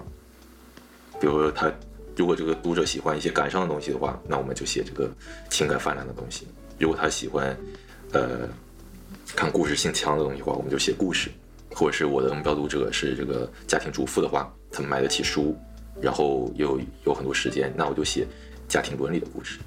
[1.21, 1.73] 比如说他
[2.16, 5.11] 如果这个读者喜欢一些感伤的东西的话，那我们就写这个
[5.49, 6.44] 情感泛滥的东西；
[6.79, 7.57] 如果他喜欢
[8.12, 8.49] 呃
[9.35, 11.31] 看故事性强的东西的话，我们就写故事；
[11.70, 15.57] 或者是我的目标读者是这个家庭主妇的话，他们买得起书，
[16.01, 18.27] 然后又有很多时间，那我就写
[18.68, 19.59] 家庭伦理的故事。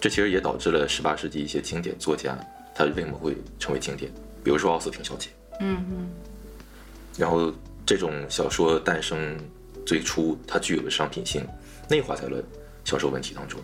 [0.00, 2.36] 这其实也导致了十八世纪一些经典作家
[2.74, 4.10] 他为什么会成为经典，
[4.42, 5.28] 比如说奥斯汀小姐。
[5.60, 6.08] 嗯嗯，
[7.16, 7.52] 然后
[7.86, 9.38] 这种小说诞生
[9.84, 11.46] 最初，它具有的商品性
[11.88, 12.42] 内化在了
[12.84, 13.60] 销售问题当中。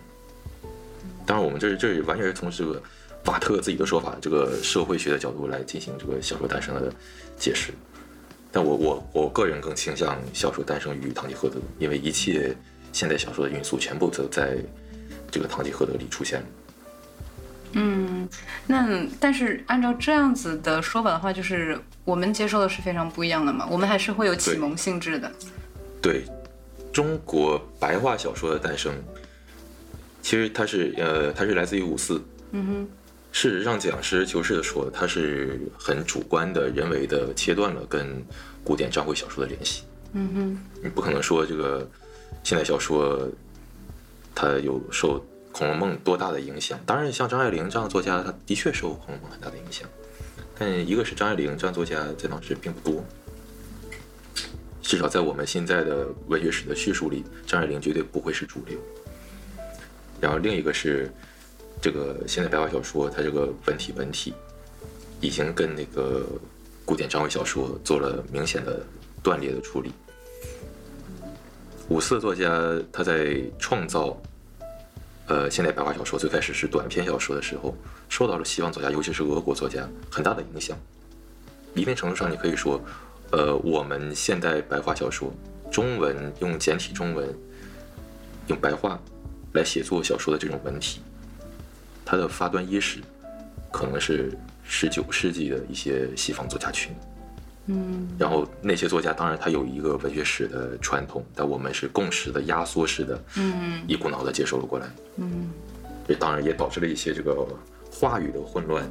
[1.26, 2.82] 当然，我们这是这是完全是从这个
[3.26, 6.92] 瓦特自己的说法，这个社会学的角度来进行这个小说诞生的
[7.36, 7.72] 解释。
[8.50, 12.56] 但我我我个人更倾向小说诞生于《堂吉诃德》，因为一切
[12.94, 14.56] 现代小说的因素全部都在
[15.30, 16.46] 这个《堂吉诃德》里出现了。
[17.72, 18.26] 嗯，
[18.66, 23.68] 那但是按照这样子的说法的话，就是我们接受的是非常不一样的嘛。
[23.70, 25.30] 我们还是会有启蒙性质的。
[26.00, 26.24] 对，
[26.92, 28.94] 中国白话小说的诞生，
[30.22, 32.22] 其实它是呃，它是来自于五四。
[32.52, 32.88] 嗯哼。
[33.30, 38.24] 事实上讲，实事求是的说，它是很主观的、人为的切断了跟
[38.64, 39.84] 古典章回小说的联系。
[40.12, 40.80] 嗯哼。
[40.82, 41.88] 你不可能说这个
[42.42, 43.28] 现代小说
[44.34, 45.24] 它有受。
[45.60, 46.78] 《红楼梦》多大的影响？
[46.86, 49.88] 当然，像张爱玲这样的作家，他的确受《红楼梦》很大的影响。
[50.56, 53.04] 但一个是张爱玲这样作家在当时并不多，
[54.88, 58.78] 至少在我们现在的文学史的叙述里，张爱玲绝对不会是主流。
[60.18, 61.12] 然后另一个是
[61.78, 64.32] 这个现代白话小说，它这个文体本体
[65.20, 66.24] 已经跟那个
[66.86, 68.82] 古典章回小说做了明显的
[69.22, 69.92] 断裂的处理。
[71.90, 72.50] 五四作家
[72.90, 74.18] 他在创造
[75.26, 77.76] 呃现代白话小说最开始是短篇小说的时候，
[78.08, 80.74] 受到了西方作家，尤其是俄国作家很大的影响。
[81.74, 82.80] 一定程度上，你可以说，
[83.30, 85.32] 呃，我们现代白话小说，
[85.70, 87.28] 中文用简体中文，
[88.46, 88.98] 用白话
[89.52, 91.00] 来写作小说的这种文体，
[92.04, 93.00] 它的发端伊始，
[93.70, 94.32] 可能是
[94.64, 96.94] 十九世纪的一些西方作家群。
[97.66, 104.86] 嗯，然后那些作家当然他有一个文学史的传统，但我们是共识的、压缩式的，嗯一股脑的接收了过来。
[105.16, 105.50] 嗯
[106.06, 107.46] 这当然也导致了一些这个
[107.92, 108.90] 话语的混乱，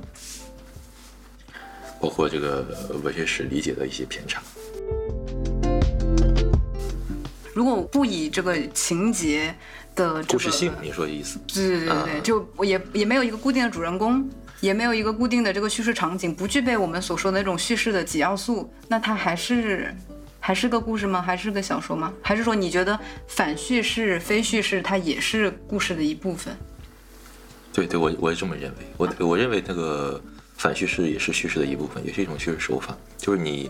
[1.99, 2.65] 包括这个
[3.03, 4.41] 文学史理解的一些偏差。
[7.53, 9.55] 如果不以这个情节
[9.95, 11.39] 的这个故事性，你说的意思？
[11.47, 14.29] 对对对对，啊就也也没有一个固定的主人公，
[14.61, 19.91] 也没有一个固定的这个叙事场景，不具备我们所说的那种叙事的几要素，那它还是
[20.39, 21.19] 还是个故事吗？
[21.19, 22.13] 还是个小说吗？
[22.21, 26.55] 还是说你觉得反叙事、非叙事它也是故事的一部分？
[27.73, 28.85] 对对，我我也这么认为。
[28.97, 30.21] 我我认为那个
[30.57, 32.97] 反叙事也是叙事的一部分，也是一种叙事手法。
[33.17, 33.69] 就是你，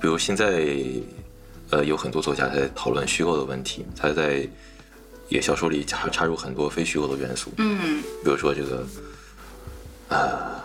[0.00, 0.76] 比如现在，
[1.70, 4.48] 呃，有很多作家在讨论虚构的问题，他在
[5.28, 7.50] 也小说里插插入很多非虚构的元素。
[7.58, 8.86] 嗯比如说这个，
[10.08, 10.60] 呃，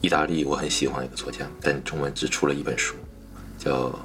[0.00, 2.94] 意大利我很喜欢一个作家，但中文只出了一本书，
[3.58, 3.98] 叫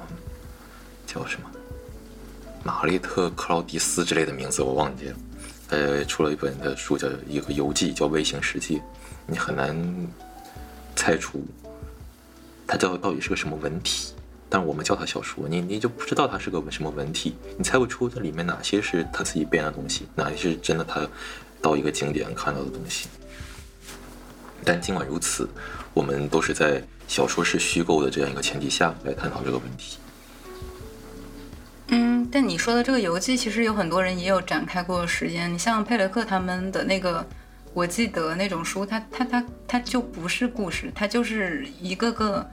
[1.06, 1.50] 叫什么？
[2.62, 5.16] 玛丽特·克劳迪斯之类的名字我忘记了。
[5.70, 8.74] 呃，出了一本的书叫一个游记，叫《微型世界》，
[9.26, 9.74] 你很难
[11.00, 11.42] 猜出
[12.66, 14.12] 它叫到底是个什么文体。
[14.52, 21.08] 但我们叫它小说，你你就不知道它是个什么文体，你猜不出这里面哪些是他自己编的东西，哪些是真的他
[21.62, 23.08] 到一个景点看到的东西。
[24.64, 25.48] 但尽管如此，
[25.94, 29.98] 我们都是在小说是虚构的这样一个前提下来探讨这个问题。
[31.92, 35.52] 嗯，但你说的这个游记，其实有很多人也有展开过实验。
[35.54, 37.24] 你像佩雷克他们的那个，
[37.72, 42.48] 我记得那种书，它它它它就不是故事，它就是一个个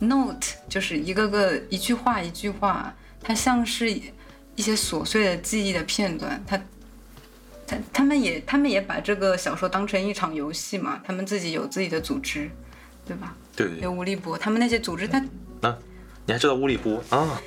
[0.00, 6.42] note，就是一个个一句话一句话，它像是一些琐碎的记忆的片段。
[6.46, 6.60] 它
[7.66, 12.50] 他他们也他们也把这个小说当成一场游戏嘛，他们自己有自己的组织，
[13.04, 13.36] 对吧？
[13.54, 15.18] 对有吴立波，他们那些组织，他
[15.62, 15.76] 啊
[16.24, 17.40] 你还知道乌里波啊？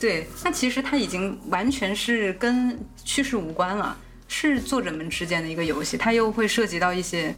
[0.00, 3.96] 对，那其实他已经完全是跟叙事无关了，
[4.28, 5.96] 是作者们之间的一个游戏。
[5.96, 7.34] 它又会涉及到一些，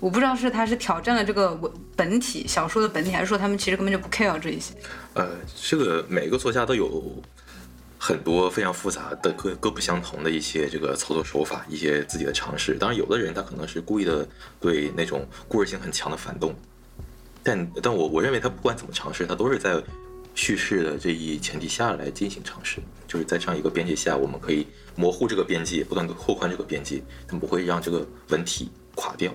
[0.00, 4.74] 我不知道是它是挑战了这个文本体小说的本体，还是说他们其实根本就不 care 这一些。
[5.14, 7.22] 呃，这个每个作家都有
[7.98, 12.74] 很多非常复杂的各各不相同的一些这个操作手法，一些自己的尝试。
[12.74, 14.28] 当然，有的人他可能是故意的
[14.60, 16.54] 对那种故事性很强的反动，
[17.42, 19.82] 但但我我认为他不管怎么尝试，他都是在
[20.34, 29.32] 叙事的这一前提下来进行尝试，就是在这样一个边界下，我们可以模糊这个边界，不断的拓宽这个边界，但不会让这个文体垮掉。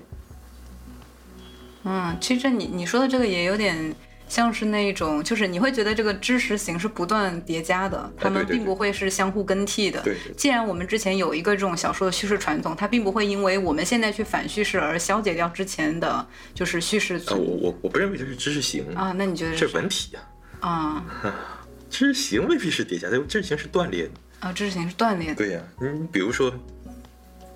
[1.83, 3.95] 嗯，其实你你说的这个也有点
[4.27, 10.01] 像是那种，就是你会觉得这个知识型是不断叠加的，他们对对并不会是相互更替的。
[10.01, 19.11] 对对既然我们之前有一个这种小说的叙事传统，它并不会因为我们现在去反叙事而消解掉之前的就是叙事呃，我我我不认为这是知识型，啊。
[19.17, 20.21] 那你觉得这是是文体呀、
[20.61, 21.03] 啊
[21.89, 24.11] 知识型未必是叠加的，知识型是断裂的。
[24.41, 25.35] 啊，知识型是断裂的。
[25.35, 26.53] 对呀、你，比如说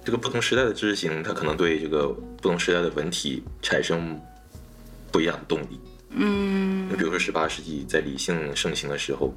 [0.04, 4.20] 这个不同时代的知识型，它可能对这个不同时代的文体产生
[5.12, 5.80] 不一样的动力。
[6.12, 9.34] 嗯，你比如说十八世纪在理性盛行的时候，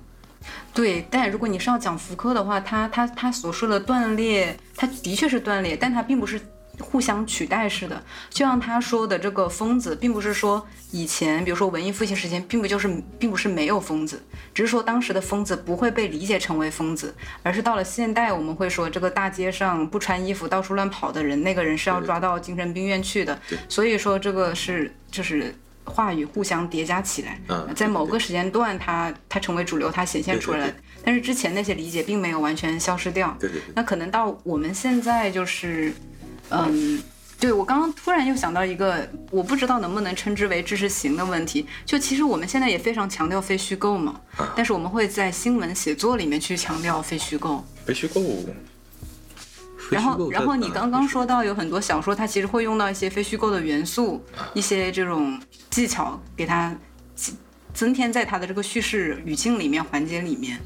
[0.72, 1.04] 对。
[1.11, 6.40] 但如果你是要讲福柯的话，他他他所说的断裂，他的确是断裂，但他并不是
[6.81, 8.03] 互相取代似的。
[8.31, 12.88] 就像他说的这个疯子，并不是说以前，比如说文艺复兴时期，并不就是
[13.19, 14.23] 并不是没有疯子，
[14.55, 23.38] 只是说当时的疯子不会被理解成为疯子，而是到了现代，我们会说这个大街上不穿衣服到处乱跑的人，那个人是要抓到精神病院去的。
[23.69, 25.55] 所以说这个是就是。
[25.91, 30.67] 话语互相叠加起来，嗯在某个时间段它，它成为主流，它显现出来了。
[30.67, 33.35] 对对但是之前那些理解并没有完全消失掉。
[33.41, 35.91] 对对对，那可能到我们现在就是，
[36.50, 37.02] 嗯，
[37.38, 41.66] 对我刚刚突然又想到一个，我不知道能不能称之为知识型的问题。
[41.84, 47.64] 就其实我们现在也非常强调非虚构嘛，啊但是我们会在新闻写作里面去强调非虚构。
[47.84, 48.22] 非虚构。
[49.90, 56.76] 然后，然后你啊刚刚说到有很多小说，它其实会用到一些非虚构的元素，一些这种技巧，给它
[57.72, 60.58] 增添在它的这个叙事语境里面、环节里面。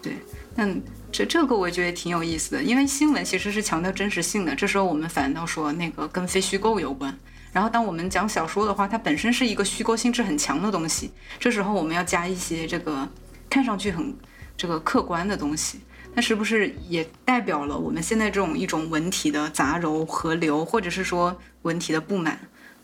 [0.00, 0.12] 对，
[0.54, 0.80] 但
[1.12, 7.16] 这这个我觉得挺有意思的，因为新闻其实是强调真实性的，这时候我们反倒说那个跟非虚构有关。
[7.52, 13.08] 然后当我们讲小说的话，它本身是一个虚构性质很强的东西，这时候我们要加一些这个
[13.48, 14.16] 看上去很
[14.56, 15.80] 这个客观的东西，
[16.14, 22.38] 那是不是也代表了我们现在这种一种文体的杂糅河流，或者是说文体的不满，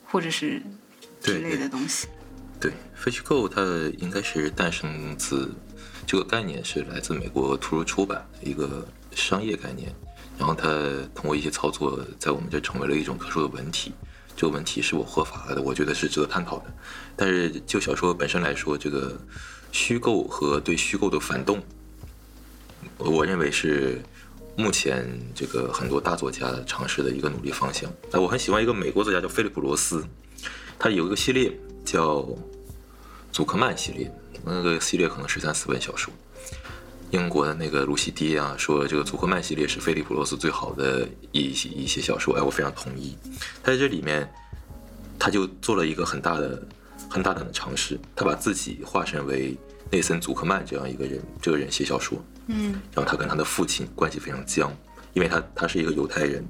[0.04, 0.60] 或者是
[1.20, 2.08] 之类的东西？
[2.58, 3.62] 对，非虚构它
[3.98, 5.54] 应该是诞生自
[6.06, 9.92] 这个概念是来自美国图书出版的一个商业概念，
[10.38, 10.68] 然后它
[11.14, 13.92] 通过一些操作，在我们这成为了一种特殊的文体。
[14.36, 15.60] 这个问题是否合法的？
[15.62, 16.66] 我觉得是值得探讨的。
[17.16, 19.18] 但是就小说本身来说，这个
[19.72, 21.60] 虚构和对虚构的反动，
[22.98, 24.00] 我认为是
[24.56, 27.90] 目前这个很多大作家尝试的一个努力方向。
[28.12, 30.04] 哎，我很喜欢一个美国作家叫菲利普罗斯，
[30.78, 32.28] 他有一个系列叫
[33.32, 36.12] 祖克曼系列，那个系列可能十三四本小说。
[37.12, 43.16] 英国的那个卢西迪啊，说这个祖克曼系列是菲利普罗斯最好的一些一些小说，哎，我非常同意。
[43.62, 44.28] 他在这里面，
[45.16, 46.60] 他就做了一个很大的、
[47.08, 49.56] 很大胆的尝试，他把自己化身为
[49.88, 54.76] 内森·祖克曼这样一个人，这个人写小说，嗯，然后他跟他的父亲关系非常僵，
[55.14, 56.44] 因为他他是一个犹太人，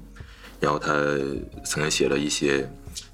[0.59, 0.91] 然后他
[1.63, 2.67] 曾经写了一些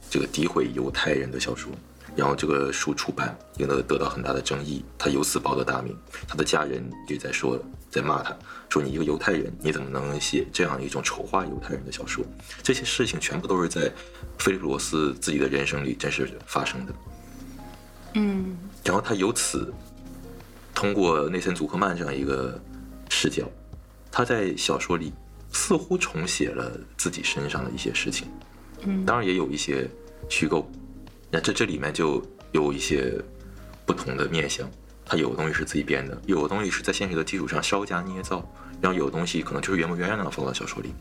[0.10, 1.70] 这个诋毁犹太人的小说。
[2.16, 5.98] 然后这个书出版，赢得得到很大的争议，他由此报得大名。
[6.28, 8.36] 他的家人也在说，在骂他，
[8.70, 12.24] 说你一个犹太人，你怎么能写这样一种丑化犹太人的小说？
[12.62, 13.92] 这些事情全部都是在
[14.38, 16.94] 菲利普罗斯自己的人生里真实发生的。
[18.14, 19.74] 嗯，然后他由此
[20.76, 22.62] 通过内森·祖克曼这样一个
[23.10, 23.50] 视角，
[24.12, 25.12] 他在小说里
[25.52, 28.28] 似乎重写了自己身上的一些事情。
[28.86, 29.90] 嗯，当然也有一些
[30.30, 30.72] 虚构。
[31.34, 33.20] 那这这里面就有一些
[33.88, 34.70] 不同的面相，
[35.04, 38.48] 它有的东西是自己编的，有的东西是在现实的基础上稍加捏造，
[38.80, 40.94] 然后有的东西可能就是原模原样的放到小说里，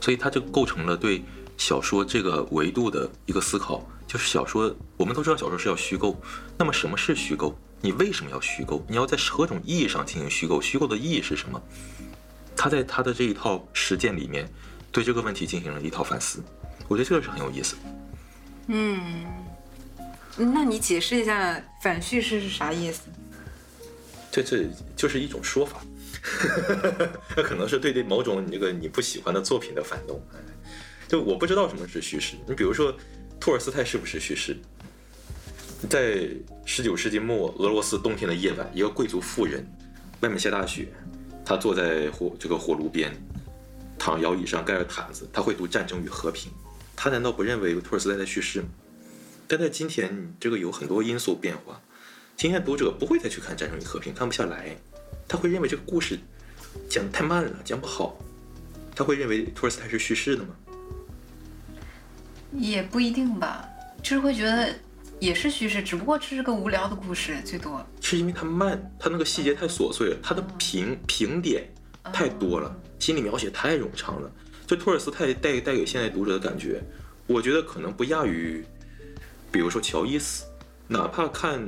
[0.00, 1.22] 所以它就构成了对
[1.58, 3.86] 小说这个维度的一个思考。
[4.06, 6.18] 就是小说，我们都知道小说是要虚构，
[6.56, 7.54] 那么什么是虚构？
[7.82, 8.82] 你为什么要虚构？
[8.88, 10.62] 你要在何种意义上进行虚构？
[10.62, 11.62] 虚构的意义是什么？
[12.56, 14.50] 他在他的这一套实践里面，
[14.90, 16.42] 对这个问题进行了一套反思，
[16.88, 17.76] 我觉得这个是很有意思。
[18.72, 19.26] 嗯，
[20.36, 23.02] 那你解释一下反叙事是啥意思？
[24.30, 25.80] 这这就是一种说法，
[27.36, 30.22] 那 可能是对对某种你这个你不喜欢的作品的反动。
[31.08, 32.36] 就我不知道什么是叙事。
[32.46, 32.94] 你比如说，
[33.40, 34.56] 托尔斯泰是不是叙事？
[35.88, 36.28] 在
[36.64, 39.66] 十九世纪末俄罗斯冬天的夜晚，一个贵族妇人，
[40.20, 40.86] 外面下大雪，
[41.44, 43.12] 她坐在火这个火炉边，
[43.98, 46.52] 躺摇椅上盖着毯子，她会读《战争与和平》。
[47.02, 48.68] 他难道不认为托尔斯泰在叙事吗？
[49.48, 51.80] 但在今天，这个有很多因素变化。
[52.36, 54.76] 今天读者不会再去看《战争与和平》，看不下来，
[55.26, 56.18] 他会认为这个故事
[56.90, 58.18] 讲太慢了，讲不好。
[58.94, 60.50] 他会认为托尔斯泰是叙事的吗？
[62.52, 63.66] 也不一定吧，
[64.02, 64.68] 就是会觉得
[65.18, 67.82] 也是叙事，只不过这是个无聊的故事，最多。
[68.02, 71.66] 是因为它慢，它那个细节太琐碎了，它的评评点
[72.12, 74.30] 太多了，心理描写太冗长了。
[74.70, 76.80] 就托尔斯泰带带给现在读者的感觉，
[77.26, 78.64] 我觉得可能不亚于，
[79.50, 80.44] 比如说乔伊斯，
[80.86, 81.66] 哪怕看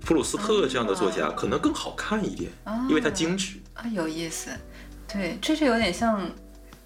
[0.00, 2.52] 普鲁斯特这样的作家，可能更好看一点，
[2.88, 4.50] 因为他精致啊，有意思。
[5.12, 6.30] 对，这就有点像，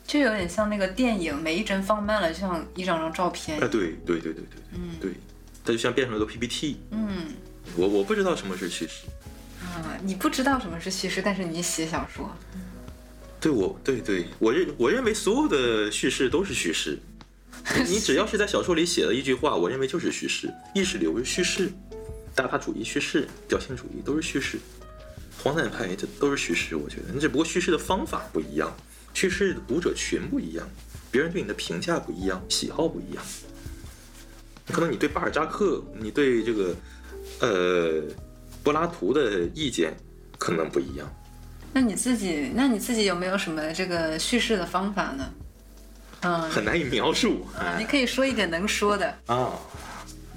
[0.06, 3.60] 这有点像那个电影，每一帧放慢了，就像一张张照片。
[3.60, 5.12] 哎，对对对对对，嗯，对，
[5.62, 6.80] 它就像变成了个 PPT。
[6.92, 7.26] 嗯，
[7.76, 9.04] 我我不知道什么是叙事。
[9.60, 12.34] 啊，你不知道什么是叙事，但是你写小说。
[13.40, 16.98] 对我，对对，我认我认为所有的叙事都是叙事，
[17.86, 20.52] 你只要是在小说里写了一句话，我认为就是叙事。
[20.74, 21.70] 意识流是叙事，
[22.34, 24.58] 大法主义叙事，表现主义都是叙事，
[25.42, 26.74] 荒诞派这都是叙事。
[26.74, 28.76] 我觉得你只不过叙事的方法不一样，
[29.14, 30.68] 叙事的读者群不一样，
[31.12, 33.24] 别人对你的评价不一样，喜好不一样。
[34.66, 36.76] 可能你对巴尔扎克，你对这个
[37.40, 38.02] 呃
[38.62, 39.96] 柏拉图的意见
[40.36, 41.08] 可能不一样。
[41.72, 45.32] 那你自己，那你自己有没有什么这个叙事的方法呢？
[46.20, 47.46] 嗯，很难以描述。
[47.78, 49.52] 你可以说一点能说的啊。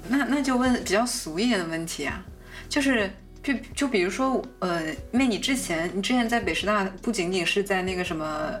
[0.08, 2.22] 那那就问比较俗一点的问题啊，
[2.68, 3.10] 就是
[3.42, 8.52] 就就比如说，呃，因为你之前你之前在北师大不仅仅是在那个什么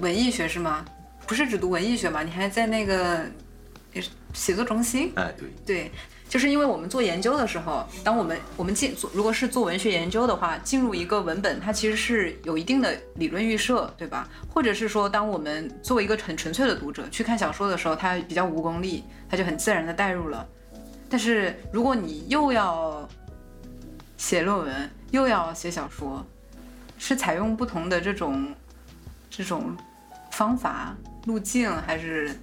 [0.00, 0.84] 文艺学是吗？
[1.26, 2.22] 不是只读文艺学嘛？
[2.22, 3.26] 你还在那个
[4.32, 5.12] 写作中心？
[5.16, 5.90] 哎，对对。
[6.28, 14.28] 就是因为我们做研究的时候，当我们我们进做如果是做文学研究的话，进入一个文本，它其实是有一定的理论预设，对吧？
[14.52, 20.46] 或者是说，当我们作为一个很纯粹的读者去看小说的时候，它比较无功利，它就很自然的带入了。
[21.08, 23.08] 但是如果你又要
[24.16, 26.26] 写论文，又要写小说，
[26.98, 28.52] 是采用不同的这种
[29.30, 29.76] 这种
[30.32, 30.96] 方法
[31.26, 32.36] 路径，还是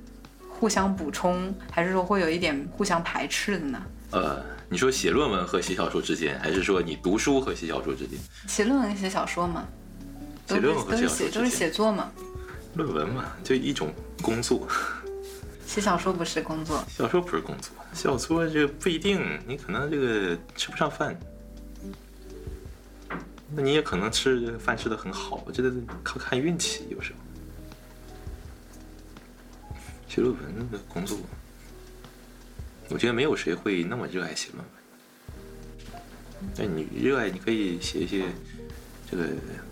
[0.60, 3.84] 互相补充，还是说会有一点互相排斥的呢？
[4.12, 8.18] 呃，你说写论文和写小说之间，还是说你读书和写小说之间？
[8.48, 9.68] 写论文、写小说嘛，
[10.48, 12.12] 写论文和写都是写小说之间写作嘛，
[12.76, 14.68] 论文嘛，就一种工作。
[15.66, 16.84] 写小说不是工作。
[16.88, 21.18] 小说不是工作，小说这个不一定，你可能这个吃不上饭，
[23.56, 25.74] 那你也可能吃饭吃的很好，这得
[26.04, 27.20] 靠看运气，有时候。
[30.14, 31.18] 写论文的工作，
[32.90, 34.68] 我觉得没有谁会那么热爱写论文。
[36.56, 38.26] 但你热爱，你可以写一些
[39.10, 39.24] 这个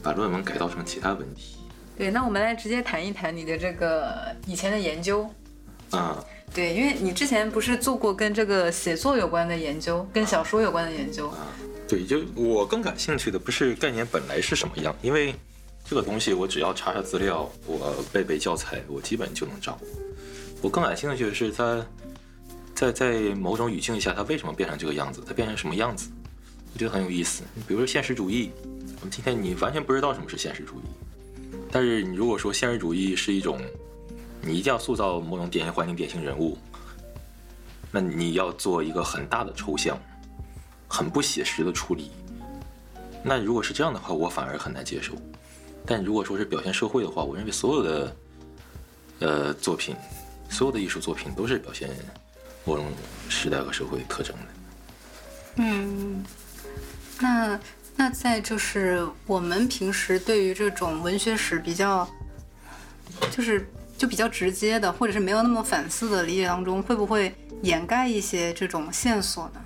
[0.01, 1.57] 把论文改造成其他文体
[1.95, 5.29] 对，那我们来直接谈一谈你的这个以前的研究。
[5.91, 6.25] 啊。
[6.51, 11.29] 对，因为你之前不是做过跟这个写作有关的研究，跟小说有关的研究。
[11.29, 11.47] 啊
[11.87, 15.35] 对，就我更感兴趣的不是概念本来是什么样，因为
[15.85, 19.87] 这个东西我只要查查资料，我背背教材，我基本就能掌握。
[20.61, 21.85] 我更感兴趣的是它
[22.75, 26.09] 在在某种语境下，它为什么变成这个样子，它变成什么样子，
[26.73, 27.43] 我觉得很有意思。
[27.67, 28.51] 比如说现实主义，
[28.97, 30.83] 我们今天你完全不知道什么是现实主义，
[31.71, 33.59] 但是你如果说现实主义是一种，
[34.41, 36.57] 你一定要塑造某种典型环境、典型人物，
[37.91, 39.99] 那你要做一个很大的抽象。
[40.93, 42.11] 很不写实的处理。
[43.23, 45.13] 那如果是这样的话，我反而很难接受。
[45.85, 48.15] 但如果说是表现社会的话，我认为所有的
[49.19, 49.95] 呃作品，
[50.51, 51.89] 所有的艺术作品都是表现
[52.65, 52.85] 某种
[53.29, 54.43] 时代和社会特征的。
[55.55, 56.23] 嗯，
[57.19, 57.59] 那
[57.95, 62.07] 那在就是我们平时对于这种文学史比较，
[63.31, 67.33] 就是就比较直接的，或者是没有那么反思的理解当中，会不会
[67.63, 69.61] 掩盖一些这种线索呢？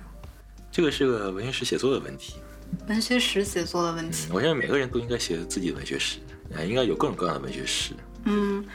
[0.72, 2.34] 这个是个文学史写作的问题。
[2.88, 4.28] 文学史写作的问题。
[4.32, 6.18] 我认为每个人都应该写自己的文学史，
[6.54, 7.94] 啊，应该有各种各样的文学史。
[8.24, 8.66] 嗯，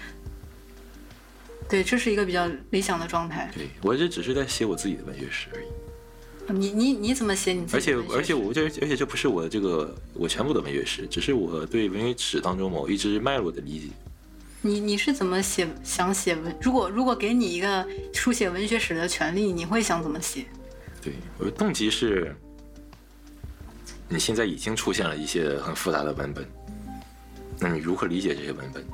[1.72, 3.50] 对，这是一个比较理想的状态。
[3.56, 5.68] 对我这只是在写我自己的文学史而已。
[6.54, 8.20] 你你你怎么写你自而且己的文学史？
[8.20, 13.88] 而且我这而且这不是我这个我全部的文学史，只是我对文学史当中某一支脉络的理解。
[14.62, 16.54] 你你是怎么写想写文？
[16.62, 20.46] 如果如果给你一个书写文学史的权利，你会想怎么写？
[21.02, 22.36] 对，我的动机是，
[24.10, 26.46] 你现在已经出现了一些很复杂的文本，
[27.60, 28.86] 那你如何理解这些文本？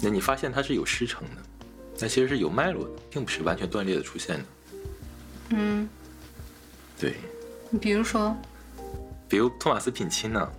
[0.00, 1.42] 那你发现它是有师承的，
[2.02, 4.44] 那其实是有脉络的，并不是完全断裂的出现的。
[5.50, 5.88] 嗯，
[6.98, 7.14] 对，
[7.70, 8.36] 你比如说。
[9.28, 10.52] 比如托马斯品钦呢，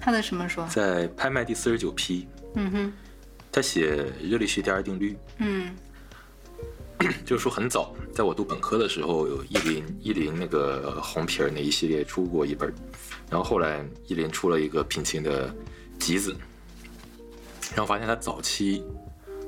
[0.00, 0.66] 他的什么说？
[0.68, 2.92] 在拍卖第四十九批，嗯哼，
[3.52, 5.76] 他写热力学第二定律，嗯。
[7.26, 12.74] 就是说很早，在我读本科的时候，有意林意林那个红皮儿那一系列出过一本儿，
[13.28, 15.54] 然后后来意林出了一个品钦的
[15.98, 16.34] 集子，
[17.74, 18.82] 然后发现他早期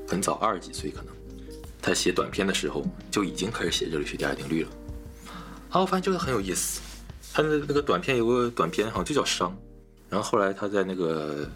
[0.09, 1.15] 很早，二十几岁可能，
[1.83, 4.71] 他写短篇的时候就已经开始写热力学第二定律了。
[5.71, 6.81] 啊，我发现这个很有意思，
[7.35, 9.55] 他的那个短篇有个短篇好像就叫伤，
[10.09, 11.47] 然后后来他在那个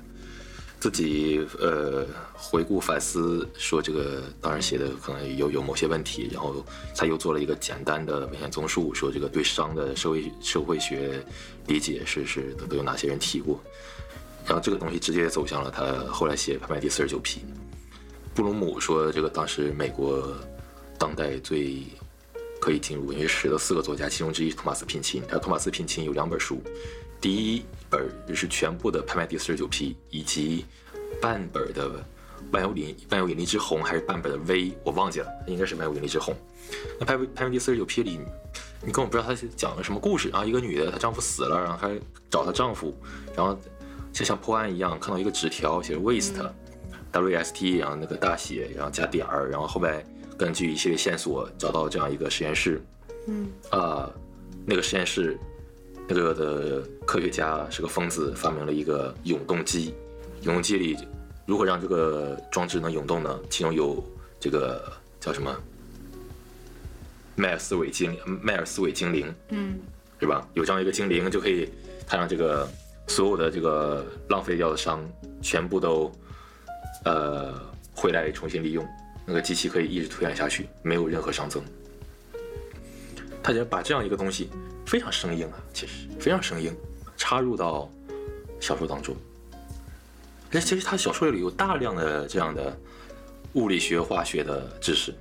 [0.79, 6.63] 自己呃回顾反思，说这个当然写的可能有有某些问题，然后
[6.95, 11.25] 他又做了一个简单的文献综述，说这个对伤的社会社会学
[11.69, 13.59] 理解是是都都有哪些人提过，
[14.45, 17.41] 然后这个东西直接走向了他后来写《拍卖第四十九批》。
[18.35, 20.35] 布鲁姆说，这个当时美国
[20.99, 21.83] 当代最
[22.61, 25.23] 可以进入文学史的四个作家，其中之一是托马斯品钦。
[25.31, 26.63] 而托马斯品钦有两本书，
[27.21, 30.65] 第一本是全部的《拍卖第四十九批》，以及
[31.21, 31.91] 半本的
[32.53, 36.35] 《万有引万有引力之红》，还是半本的《V》，我忘记了，应该是《万有引力之红》。
[36.99, 38.19] 那拍《拍卖第四十九批》里，
[38.81, 40.43] 你根本不知道他讲了什么故事啊！
[40.43, 42.97] 一个女的，她丈夫死了，然后还找她丈夫，
[43.37, 43.59] 然后
[44.11, 46.51] 就像破案一样，看到一个纸条，写着 waste。
[47.13, 50.05] W S T，然后那个大写，然后加点儿，然后后面
[50.37, 52.81] 根据一系列线索找到这样一个实验室，
[53.27, 53.49] 嗯。
[53.71, 54.11] 啊、
[54.67, 55.39] 那个实验室
[56.09, 59.95] 那个的科学家是个疯子，发明了一个永动机，
[60.43, 60.97] 永动机里
[61.47, 63.39] 如何让这个装置能永动呢？
[63.51, 64.03] 其中有
[64.41, 64.83] 这个
[65.21, 65.55] 叫什么？
[67.37, 69.79] 迈尔斯韦精迈尔斯韦精灵，嗯。
[70.21, 70.47] 是吧？
[70.55, 71.69] 有这样一个精灵，就可以
[72.07, 72.69] 它让这个
[73.09, 75.05] 所有的这个浪费掉的伤
[75.41, 76.13] 全部都
[77.05, 77.55] 呃
[77.95, 78.87] 回来重新利用，
[79.27, 81.63] 那个机器可以一直推演下去，没有任何熵增。
[83.43, 84.51] 他就把这样一个东西
[84.87, 86.73] 非常生硬啊，其实非常生硬，
[87.17, 87.91] 插入到
[88.61, 89.17] 小说当中。
[90.51, 92.77] 那其实他小说里有大量的这样的
[93.55, 95.13] 物理学、化学的知识，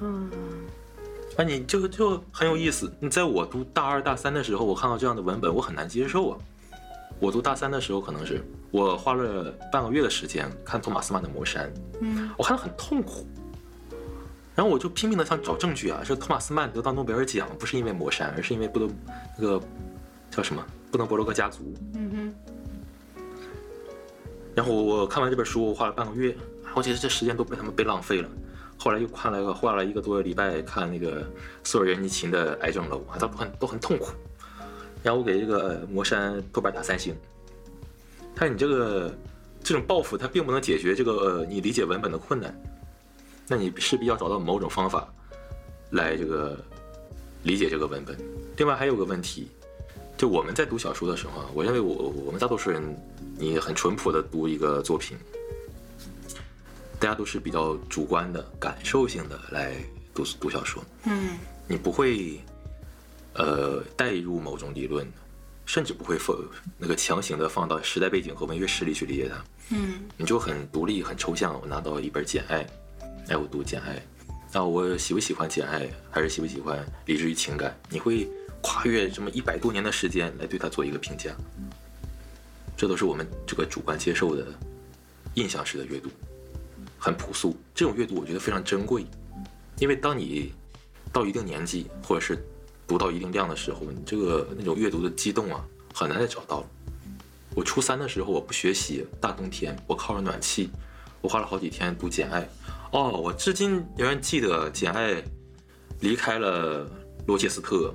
[0.00, 0.30] 嗯
[1.36, 2.92] 啊，你就就很有意思。
[3.00, 6.38] 你在我读大二大三的时候，我看到这样的文本，我很难接受啊。
[7.18, 11.68] 我读大三的时候，可能是我花了半个月的时间看托马斯曼的《魔山》，
[12.00, 13.26] 嗯我看得很痛苦。
[14.54, 18.88] 然后我就拼命的想找证据啊，说托马斯曼得到诺贝尔奖不是因为《魔山》，而是因为布德
[19.38, 19.60] 那个
[20.30, 21.74] 叫什么布登伯洛克家族。
[21.94, 22.52] 嗯哼
[24.54, 26.36] 然后我看完这本书，我花了半个月，
[26.74, 28.28] 我觉得这时间都被他们被浪费了。
[28.76, 31.24] 后来又看了个花了一个多礼拜看那个
[31.64, 34.08] 索尔仁尼琴的《癌症楼》，啊，都很都很痛苦。
[35.02, 37.14] 然后我给这个呃魔山豆瓣打三星。
[38.34, 39.14] 但你这个
[39.62, 42.54] 这种报复，它并不能解决这个呃你理解文本的困难。
[43.46, 45.12] 那你势必要找到某种方法
[45.90, 46.56] 来这个
[47.42, 48.16] 理解这个文本。
[48.56, 49.50] 另外还有个问题，
[50.16, 52.80] 就我们在读小说的时候，我认为我我们大多数人，
[53.36, 55.18] 你很淳朴的读一个作品，
[57.00, 59.74] 大家都是比较主观的、感受性的来
[60.14, 62.38] 读读小说，嗯你不会
[63.34, 65.04] 呃带入某种理论，
[65.72, 66.36] 甚至不会放
[66.76, 71.56] 那个强行的放到时代背景和文学史里去理解它，嗯你就很独立、很抽象。
[71.60, 72.64] 我拿到一本《简爱》，
[73.28, 73.94] 哎，我读《简爱》，
[74.52, 77.70] 那我喜不喜欢《简爱》，还是喜不喜欢《理智与情感》？
[77.88, 78.28] 你会
[78.60, 81.30] 跨越这么一百多年的时间来对它做一个评价，
[82.76, 84.44] 这都是我们这个主观接受的
[85.34, 86.10] 印象式的阅读，
[86.98, 87.56] 很朴素。
[87.72, 89.06] 这种阅读我觉得非常珍贵，
[89.78, 90.52] 因为当你
[91.12, 92.44] 到一定年纪，或者是
[92.90, 95.64] 读到一定量的时候，你这个那种阅读的激动啊，
[95.94, 96.66] 很难再找到了。
[97.54, 100.70] 我初三的时候，我不学习，大冬天，我靠着暖气，
[101.20, 102.42] 我花了好几天读《简爱》。
[102.90, 105.14] 哦，我至今仍然记得《简爱》
[106.00, 106.84] 离开了
[107.28, 107.94] 罗切斯特，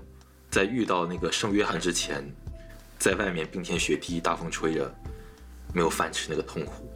[0.50, 2.24] 在遇到那个圣约翰之前，
[2.98, 4.89] 在外面冰天雪地、大风吹着，
[5.74, 6.89] 没有饭吃那个痛苦。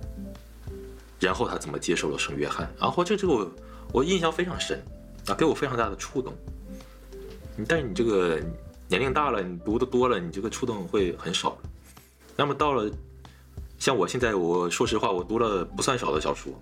[1.20, 2.74] 然后他怎么接受了圣约翰？
[2.80, 3.52] 然后这这个我
[3.96, 4.82] 我印象非常深
[5.28, 6.34] 啊，给我非常大的触动。
[7.68, 8.40] 但是你这个
[8.88, 11.58] 年龄大了，你读的多了，你这个触动会很少。
[12.36, 12.90] 那么到了
[13.78, 16.54] 像我现在，我说实话，我读了不算少的小说，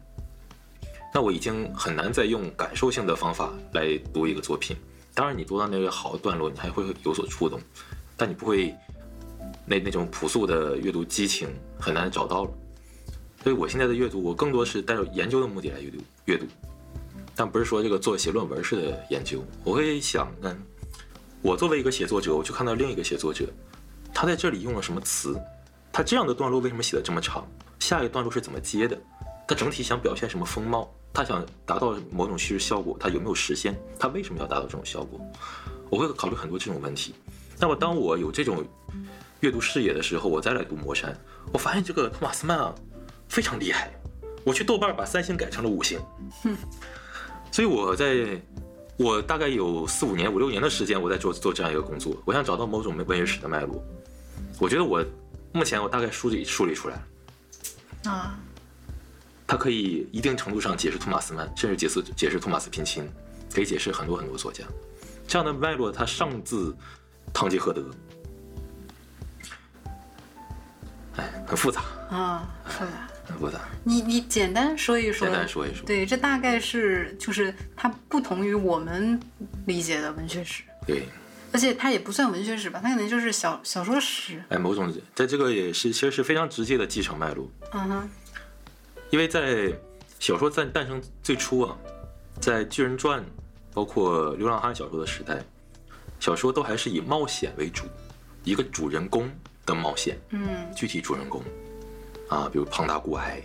[1.14, 4.76] 那我已经很难再用感受性的方法来读一个作品。
[5.14, 7.60] 当然，你读到那个好的段落，你还会有所触动，
[8.16, 8.76] 但你不会
[9.66, 12.52] 那那种朴素的阅读激情很难找到了。
[13.43, 16.45] 所以我现在的阅读，我更多是带着研究的目的来阅读阅读，
[17.36, 19.43] 但不是说这个做写论文式的研究。
[19.64, 20.56] 我会想，嗯，
[21.42, 23.46] 我作为一个写作者，我去看到另一个写作者，
[24.14, 25.40] 他在这里用了什么词，
[25.92, 27.48] 他这样的段落为什么写的这么长，
[27.80, 29.00] 下一段落是怎么接的，
[29.48, 35.20] 他整体想表现什么风貌，他想达到某种叙事效果，他有没有实现，他为什么要达到这种效果，
[35.90, 37.14] 我会考虑很多这种问题。
[37.60, 38.66] 那么当我有这种
[39.40, 41.14] 阅读视野的时候，我再来读《魔山》，
[41.54, 42.74] 我发现这个托马斯曼啊
[43.30, 43.92] 非常厉害。
[44.44, 46.00] 我去豆瓣把三星改成了五星，
[47.52, 48.42] 所以我在
[48.98, 52.16] 我大概有四五年、五六年的时间，我在做做这样一个工作。
[52.26, 53.84] 我想找到某种文学史的脉络。
[54.60, 55.06] 我觉得我
[55.54, 56.95] 目前我大概梳理梳理出来
[58.04, 58.39] 了，啊
[59.45, 63.08] 它可以一定程度上解释托马斯曼，甚至解释解释托马斯平钦，
[63.54, 64.66] 可以解释很多很多作家。
[65.28, 66.76] 这样的脉络，它上自
[67.32, 67.86] 堂吉诃德，
[71.18, 72.91] 哎，很复杂，啊，是的。
[73.28, 73.59] 很复杂。
[73.84, 79.19] 你你简单说一说，简单说一说对，这大概是就是它不同于我们
[79.65, 81.03] 理解的文学史，对，
[81.51, 84.41] 而且它也不算文学史吧，它可能就是小小说史。
[84.49, 87.49] 哎，某种在这个也是其实是非常直接的继承脉络。
[87.73, 88.09] 嗯哼，
[89.09, 89.71] 因为在
[90.19, 91.78] 小说在诞生最初啊，
[92.39, 93.23] 在巨人传，
[93.73, 95.43] 包括流浪汉小说的时代，
[96.19, 97.86] 小说都还是以冒险为主，
[98.43, 99.30] 一个主人公
[99.65, 101.43] 的冒险，嗯具体主人公
[102.30, 103.41] 啊，比如庞大骨癌，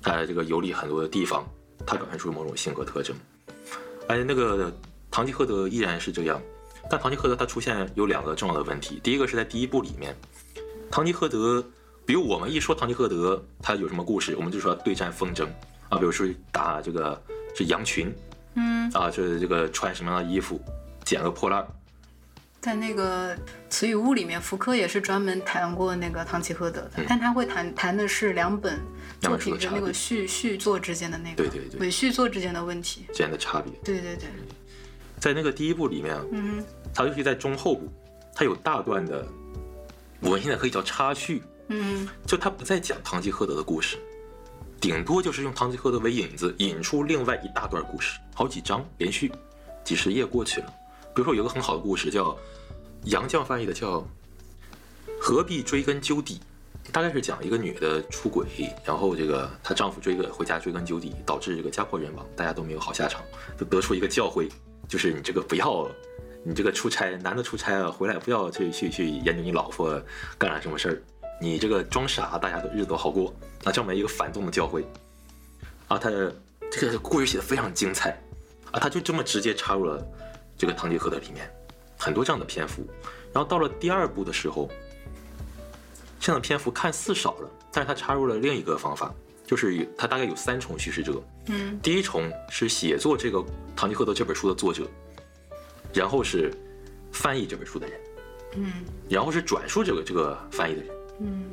[0.00, 1.44] 他这个游历很多的地方，
[1.86, 3.16] 他表现出某种性格特征。
[4.08, 4.72] 哎，那个
[5.10, 6.40] 堂吉诃德依然是这样，
[6.90, 10.14] 但堂吉诃德他出现有两个重要的问题，第一个是在第一部里面，
[10.90, 11.64] 堂吉诃德，
[12.04, 15.46] 比如我们一说堂吉诃德，他有什么故事，我们就说对战风筝
[15.88, 17.20] 啊，比如说打这个
[17.54, 18.12] 是羊群
[18.54, 20.60] 嗯，啊，就是这个穿什么样的衣服，
[21.04, 21.68] 捡个破烂儿，
[22.62, 23.36] 在那个
[23.68, 28.78] 《词语屋》里面，福柯也是专门谈过那个唐吉诃德的，但他会谈谈的是两本
[29.20, 33.04] 作品的那个续续作之间的那个对对对尾续作之间的问题。
[33.08, 33.72] 之间的差别。
[33.82, 34.28] 对对对，
[35.18, 37.92] 在那个第一部里面啊，嗯他尤其在中后部，
[38.32, 39.26] 他有大段的，
[40.20, 43.98] 我们现在可以叫插叙，嗯就他不再讲唐吉诃德的故事，
[44.80, 49.32] 顶多就是用唐吉诃德为引子，引出另外一大段故事，好几章连续，
[49.82, 50.72] 几十页过去了。
[51.14, 52.36] 比如说有个很好的故事叫
[53.04, 53.98] 杨绛翻译的叫
[55.20, 56.40] 《何必追根究底》，
[56.92, 58.46] 大概是讲一个女的出轨，
[58.84, 63.22] 然后这个她丈夫追个回家追根究底，导致这个家破人亡，大家都没有好下场，
[63.58, 64.50] 就得出一个教诲，
[64.88, 65.86] 就是你这个不要，
[66.44, 70.00] 你这个出差男的出差啊，回来不要去去去研究你老婆
[70.38, 71.02] 干了什么事儿，
[71.40, 73.34] 你这个装傻，大家的日子都好过。
[73.62, 74.82] 那这么一个反动的教诲，
[75.88, 76.10] 啊，他
[76.70, 78.10] 这个故事写的非常精彩，
[78.70, 80.04] 啊，他就这么直接插入了
[80.56, 81.50] 这个《堂吉诃德》里面
[81.98, 82.86] 很多这样的篇幅。
[83.32, 84.68] 然后到了第二部的时候，
[86.20, 89.12] 这样的篇幅看似少了，但是他插入了另一个方法，
[89.46, 91.22] 就是有他大概有三重叙事者。
[91.46, 93.38] 嗯第一重是写作这个
[93.74, 94.86] 《堂吉诃德》这本书的作者，
[95.92, 96.52] 然后是
[97.10, 98.00] 翻译这本书的人，
[98.56, 98.72] 嗯
[99.08, 100.94] 然后是转述这个这个翻译的人。
[101.20, 101.50] 嗯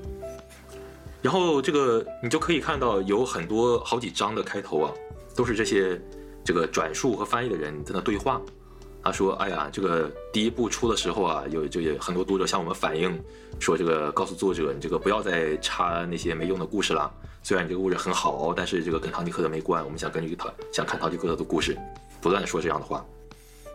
[1.21, 4.93] 然后这个你就可以看到有很多好几章的开头啊，
[5.35, 5.99] 都是这些
[6.45, 8.41] 这个转述和翻译的人在那对话。
[9.01, 13.17] 他说：“哎呀，这个第一部出的时候啊，有就有很多读者向我们反映
[13.59, 17.11] 说，这个告诉作者，你这个不要再插那些没用的故事了。
[17.41, 19.83] 虽然你这个故事很好，但是这个跟堂吉诃德没关。
[19.83, 21.77] 我们想根据堂想看堂吉诃德的故事，
[22.21, 23.05] 不断的说这样的话。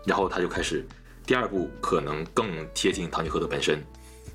[0.04, 0.86] 然后他就开始
[1.26, 3.82] 第二部可能更贴近堂吉诃德本身，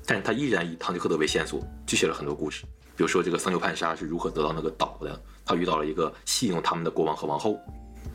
[0.04, 2.64] 但是他依然以堂吉诃德为线索，就写了很多故事。
[2.96, 7.56] 比如说这个桑丘潘沙是如何得到那个岛的，他遇到了一个戏弄他们的国王和王后，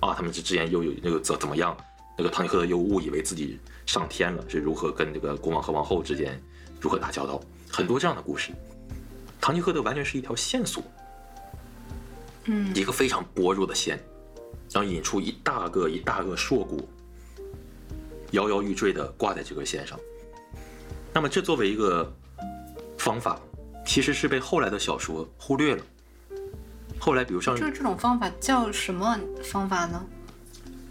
[0.02, 1.76] 啊，他们之之间又有那个怎怎么样？
[2.18, 6.42] 那个唐吉诃德又误以为自己上天了，是如何跟这个国王和王后之间
[6.80, 7.42] 如何打交道？
[7.70, 8.52] 很多这样的故事，
[9.42, 10.82] 唐吉诃德完全是一条线索，
[12.46, 14.00] 嗯一个非常薄弱的线，
[14.72, 16.80] 然后引出一大个一大个硕果，
[18.32, 20.00] 摇摇欲坠的挂在这根线上。
[21.14, 22.10] 那么这作为一个
[22.98, 23.40] 方法，
[23.86, 25.84] 其实是被后来的小说忽略了。
[26.98, 30.06] 后来，比如像这这种方法叫什么方法呢？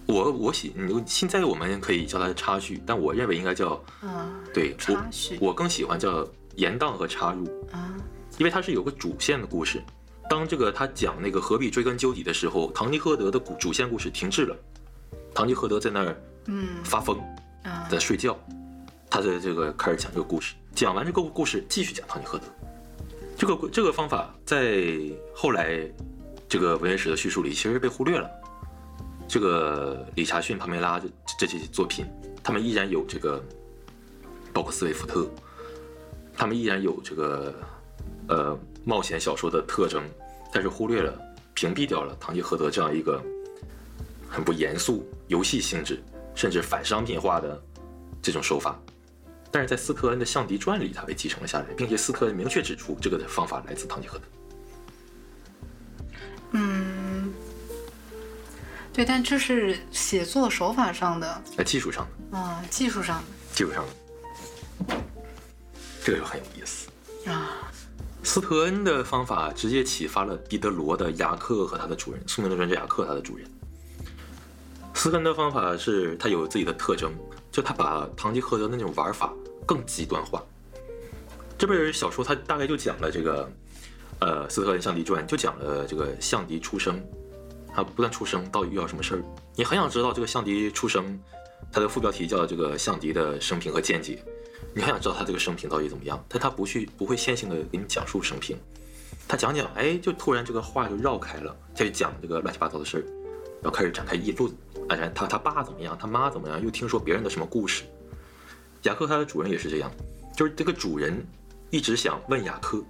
[0.07, 6.26] 我我喜，你现在我们可以叫它插叙，但我认为应该叫啊，对插叙我我更喜欢叫
[6.57, 7.94] 延宕和插入，啊，
[8.38, 9.82] 因为它是有个主线的故事。
[10.28, 14.57] 当这个他讲那个何必追根究底的时候，堂吉诃德的主主线故事停滞了，
[15.34, 17.18] 堂吉诃德在那儿嗯发疯，
[17.62, 18.38] 啊在睡觉，
[19.11, 22.44] 他在这个开始讲这个故事，讲完这个故事继续讲堂吉诃德。
[23.36, 24.86] 这个这个方法在
[25.34, 25.80] 后来
[26.48, 28.30] 这个文学史的叙述里其实被忽略了。
[29.27, 31.09] 这个理查逊、帕梅拉这
[31.39, 32.07] 这些作品，
[32.43, 33.43] 他们依然有这个，
[34.53, 35.29] 包括斯威夫特，
[36.37, 37.55] 他们依然有这个
[38.29, 40.03] 呃冒险小说的特征，
[40.53, 41.18] 但是忽略了、
[41.55, 43.22] 屏蔽掉了堂吉诃德这样一个
[44.29, 46.03] 很不严肃、游戏性质，
[46.35, 47.61] 甚至反商品化的
[48.22, 48.79] 这种手法。
[49.51, 54.20] 但是在斯特恩的《象敌传》里，他被继承了下来，并且斯特恩明确指出这个的方法来自堂吉诃德。
[56.57, 57.33] 嗯，
[58.95, 63.84] 对，但这是写作手法上的呃技术上的，啊，技术上的技术上
[64.86, 64.97] 的，
[66.05, 66.88] 这个就很有意思。
[67.24, 67.51] 的啊，
[68.22, 73.45] 斯特恩的方法直接启发了狄德罗的雅克和他的主人苏门的专家雅克，他的主人。
[74.95, 77.12] 斯特恩的方法是他有自己的特征，
[77.51, 79.32] 就他把堂吉诃德的那种玩法
[79.66, 80.40] 更极端化。
[81.59, 83.51] 这本小说他大概就讲了这个，
[84.20, 87.05] 呃，斯特恩象敌传就讲了这个象敌出生，
[87.75, 89.25] 他不断出生到底遇到什么事儿，
[89.57, 91.18] 你很想知道这个象迪出生，
[91.72, 94.22] 它的副标题叫这个象迪的生平和见解，
[94.72, 98.57] 你很想知道他这个生平到底怎么样，但他不去不会线性的给你讲述生平，
[99.27, 103.03] 他讲讲，哎，就突然这个话就绕开了，他就讲这个乱七八糟的事儿，
[103.61, 104.53] 然后开始展开议论，
[104.89, 107.83] 哎，他他爸怎么样，他妈怎么样，又听说别人的什么故事。
[108.83, 109.91] 雅克他的主人也是这样，
[110.37, 111.27] 就是这个主人
[111.70, 112.81] 一直想问雅克，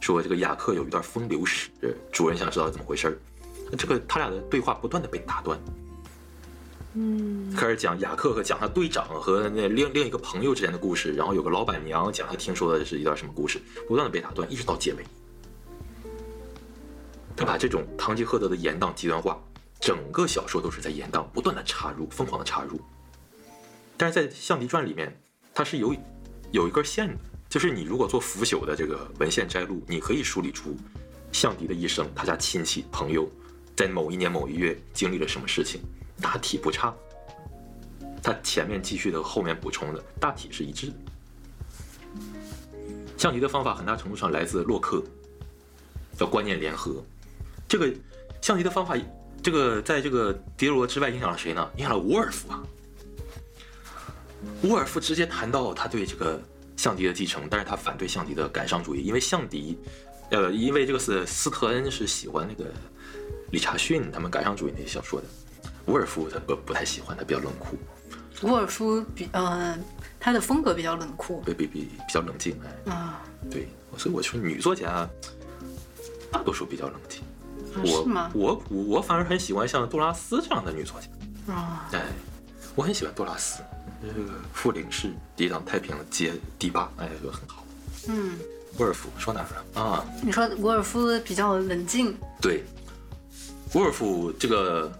[0.00, 1.68] 说这个雅克有一段风流史，
[2.10, 3.16] 主人想知道怎么回事儿。
[3.76, 5.58] 这个他俩的对话不断的被打断，
[6.94, 15.04] 嗯开始讲雅克和讲他队长和那另另一个朋友之间的故事，然后有个老板娘讲她听说的是一段什么故事，不断的被打断，一直到结尾。
[17.34, 19.42] 他把这种堂吉诃德的延宕极端化，
[19.80, 22.78] 整个小说都是在延宕，不断的插入，疯狂的插入。
[23.96, 25.18] 但是在《象迪传》里面，
[25.54, 25.96] 它是有
[26.50, 27.14] 有一根线的，
[27.48, 30.76] 就是你如果做腐朽的这个文献摘录，你可以梳理出
[31.32, 33.26] 象迪的一生，他家亲戚朋友
[33.76, 35.80] 在某一年某一月经历了什么事情，
[36.20, 36.94] 大体不差。
[38.22, 40.94] 他前面继续的，后面补充的，大体是一致的。
[43.16, 45.02] 象敌的方法很大程度上来自洛克，
[46.16, 47.02] 叫观念联合。
[47.68, 47.92] 这个
[48.40, 48.96] 象敌的方法，
[49.42, 51.68] 这个在这个狄罗之外影响了谁呢？
[51.76, 52.62] 影响了伍尔夫啊。
[54.62, 56.40] 伍尔夫直接谈到他对这个
[56.76, 59.78] 象敌的继承，但是他反对象敌的感伤主义，因为象敌，
[60.30, 62.70] 呃，因为这个是斯特恩是喜欢那个
[63.52, 65.26] 理查逊他们感伤主义那些小说的，
[65.86, 67.78] 伍尔夫他不不太喜欢，他比较冷酷，
[68.46, 69.80] 伍尔夫比嗯、
[70.18, 75.08] 他的风格比较冷酷比比比比较冷静，哎，啊，对，所以我说女作家
[76.32, 77.22] 大多数比较冷静。
[77.86, 78.30] 是吗？
[78.34, 82.02] 我我我反而很喜欢像杜拉斯这样的女作家，啊，哎，
[82.74, 83.62] 我很喜欢杜拉斯，
[84.02, 87.64] 这个《傅领事抵挡太平街第八，哎，就很好。
[88.08, 88.38] 嗯
[88.78, 90.04] 沃尔夫说哪儿了啊？
[90.22, 92.62] 你说沃尔夫比较冷静，对，
[93.74, 94.92] 沃尔夫这个，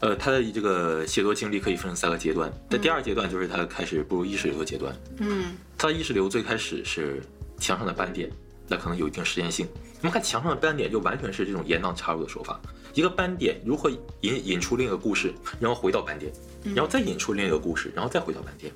[0.00, 2.52] 呃，他的这个写作经历可以分成三个阶段。
[2.70, 4.94] 在第二阶段，就是他开始步入意识流的阶段。
[5.18, 7.22] 嗯他的意识流最开始是
[7.58, 8.30] 墙上的斑点，
[8.68, 9.66] 那可能有一定实验性。
[10.00, 12.60] 我们看墙上的斑点，就完全是这种延宕插入的手法。
[12.92, 16.32] 一个斑点如何引引出另一个故事，然后回到斑点，
[16.74, 18.72] 然后再引出另一个故事，然后再回到斑点。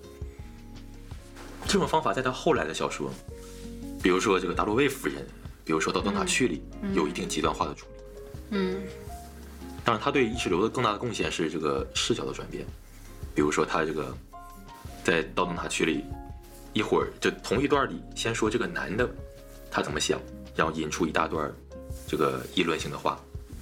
[1.69, 3.13] 这种方法在他后来的小说，
[4.03, 5.25] 比如说这个达洛维夫人，
[5.65, 6.63] 比如说到灯塔区里，
[6.95, 7.98] 有一定极端化的处理。
[8.51, 8.83] 嗯。
[9.85, 12.65] 当然，他对意识流的更大的贡献是这个视角的转变，
[13.35, 14.15] 比如说他这个
[15.03, 16.05] 在刀灯塔区里，
[16.75, 19.09] 一会儿就同一段里，先说这个男的
[19.71, 20.21] 他怎么想，
[20.55, 21.51] 然后引出一大段
[22.07, 23.19] 这个议论性的话，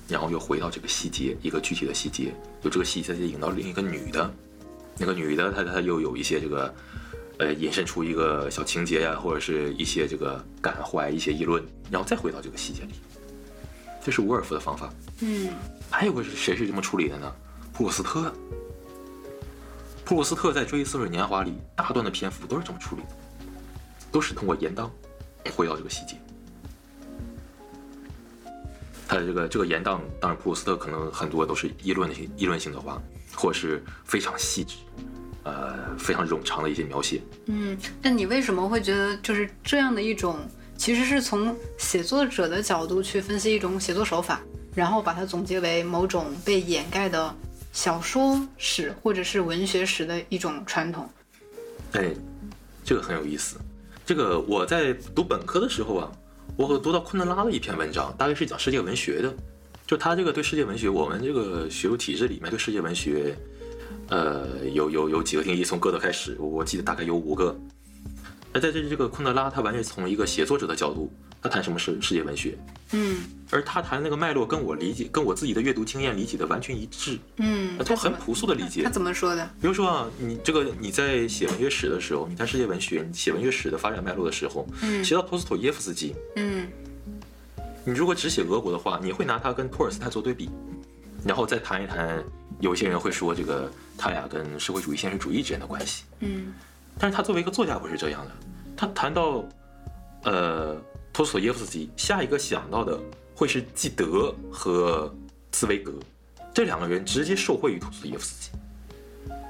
[0.09, 4.29] 然后又回到这个细节，一个具体的细节，由这个细节引到另一个女的，
[4.99, 6.75] 那个女的她她又有一些这个
[7.39, 12.95] 呃引申出一个小情节呀、或者是一些这个感怀、一些议论，然后再回到这个细节里，
[14.07, 14.89] 这是伍尔夫的方法。
[15.19, 15.49] 嗯
[15.91, 17.35] 还有个是谁是这么处理的呢？
[17.73, 18.33] 普鲁斯特。
[20.05, 23.09] 普鲁斯特在《追忆似水年华》里，大段的篇幅都是这么处理的，
[24.13, 24.89] 都是通过延宕
[25.57, 26.15] 回到这个细节。
[29.09, 33.03] 他的这个这个延宕，当然普鲁斯特可能很多都是议论性议论性的话，
[33.35, 34.77] 或是非常细致，
[35.43, 37.21] 呃，非常冗长的一些描写。
[37.47, 40.39] 嗯，那你为什么会觉得就是这样的一种，
[40.77, 44.41] 其实是从写作者的角度去分析一种写作手法，
[44.75, 47.35] 然后把它总结为某种被掩盖的
[47.73, 51.09] 小说史或者是文学史的一种传统？
[51.93, 52.15] 哎，
[52.85, 53.57] 这个很有意思。
[54.05, 56.13] 这个我在读本科的时候啊，
[56.57, 59.35] 我读到昆德拉的一篇文章，大概是讲世界文学的。
[59.87, 63.37] 就他这个对世界文学，我们这个学术体制里面对世界文学，
[64.09, 67.57] 呃，有有有几个定义，从歌德开始，我记得大概有五个。
[68.57, 72.57] 那在这这个昆德拉，他完全从一个写作者的角度，他谈什么是世界文学，
[72.93, 73.19] 嗯。
[73.51, 78.89] 而他谈那个脉络跟我理解，跟我自己的阅读经验理解的完全一致，嗯，都很朴素的理解他。
[78.89, 79.45] 怎么说的？
[79.61, 85.05] 比如说啊，你这个你在写文学史的时候，你谈世界文学，你写文学史的发展脉络的时候，嗯。
[85.05, 86.67] 写到托斯妥耶夫斯基，嗯。
[87.85, 90.49] 你如果只写俄国的话，你会拿他跟托尔斯泰做对比，
[91.27, 92.25] 然后再谈一谈，
[92.61, 96.55] 有些人会说这个他俩跟社会主义现实主义之间的关系，嗯
[96.99, 98.33] 但是他作为一个作家不是这样的，
[98.77, 99.45] 他谈到
[100.25, 100.77] 呃
[101.13, 102.99] 托斯妥耶夫斯基，下一个想到的
[103.35, 105.15] 会是纪德和
[105.53, 105.93] 茨威格
[106.55, 108.51] 这两个人直接受惠于托斯妥耶夫斯基，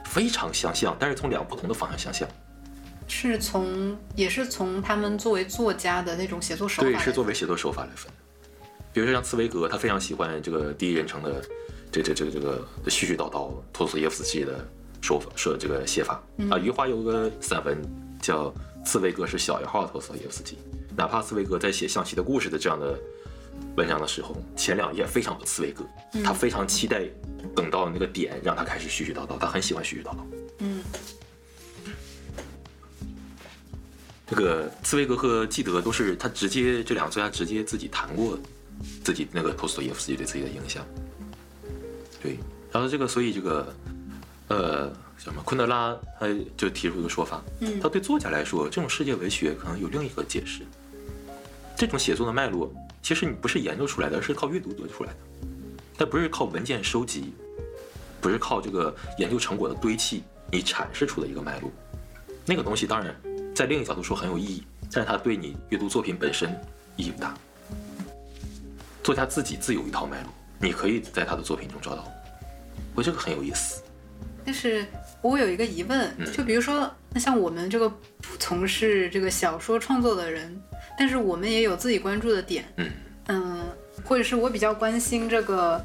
[0.05, 2.29] 非常相像，但是从两个不同的方向相像。
[3.09, 8.49] 是从也是从他们作为作家的那种写作手法对，是作为写作手法来分的。
[8.93, 11.41] 比如说像茨威格，他非常喜欢这个第一人称的
[11.93, 14.67] 这这这个这个絮絮叨叨托斯托耶夫斯基的
[15.01, 16.59] 说法，说这个写法、啊。
[16.59, 17.77] 余华有个散文
[18.21, 18.47] 叫
[18.85, 20.55] 《茨威格是小一号托斯托耶夫斯基》，
[20.97, 22.99] 哪怕茨威格在写象棋的故事的这样的
[23.77, 25.85] 文章的时候，前两页非常不茨威格，
[26.25, 27.05] 他非常期待
[27.55, 30.19] 等到那个点让他开始絮絮叨叨，他很喜欢絮絮叨叨。
[30.61, 30.83] 嗯
[34.29, 38.37] 这个茨威格和基德都是他直接这两个作家直接自己谈过
[39.05, 40.85] 自己那个托斯托耶夫斯基对自己的影响。
[42.21, 42.37] 对，
[42.73, 43.73] 然后这个所以这个
[44.49, 46.27] 呃什么昆德拉他
[46.57, 50.63] 就提出一个说法，嗯他对作家来说，这种世界文学可能有另一个解释。
[51.77, 52.73] 这种写作的脉络，
[53.03, 55.19] 其实你不是研究出来的，而是靠阅读得出来的，
[55.99, 57.35] 它不是靠文件收集，
[58.21, 61.71] 不是靠这个研究成果的堆砌，你阐释出的一个脉络。
[62.47, 63.15] 那个东西当然
[63.55, 66.51] 在另一个角度说很有意义，但是它对你阅读作品本身
[66.97, 67.35] 意义不大。
[69.03, 72.05] 作家自己自有一套脉络，你可以在他的作品中找到。
[72.95, 73.83] 我觉得这个很有意思。
[74.47, 74.87] 但是
[75.21, 80.63] 我有一个疑问，嗯就比如说，那像我们这个不从事这个小说创作的人，
[80.97, 82.91] 但是我们也有自己关注的点，嗯
[83.27, 83.65] 嗯，
[84.05, 85.85] 或者是我比较关心这个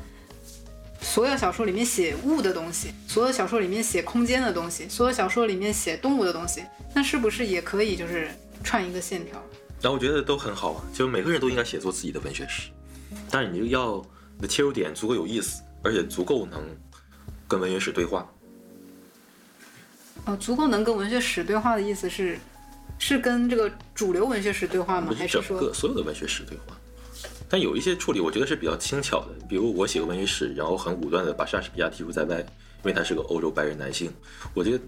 [1.01, 8.29] 所有小说里面写物的东西，所有小说里面写空间的东西，所有小说里面写动物的东西，那是不是也可以就是
[8.63, 9.43] 串一个线条？
[9.81, 12.69] 然后我觉得都很好啊，就每个人都应该写作自己的文学史，
[13.31, 13.99] 但是你就要
[14.35, 16.61] 你的切入点足够有意思，而且足够能
[17.47, 18.31] 跟文学史对话。
[20.25, 22.37] 哦，足够能跟文学史对话的意思是，
[22.99, 25.13] 是跟这个主流文学史对话吗？
[25.17, 26.77] 还是说整个，所有的文学史对话。
[27.49, 32.45] 但有一些处理，我觉得是比较轻巧的，比如我写个文学史，然后很武断的把莎士比亚剔除在外，因
[32.83, 34.09] 为他是个欧洲白人男性。
[34.53, 34.79] 我觉得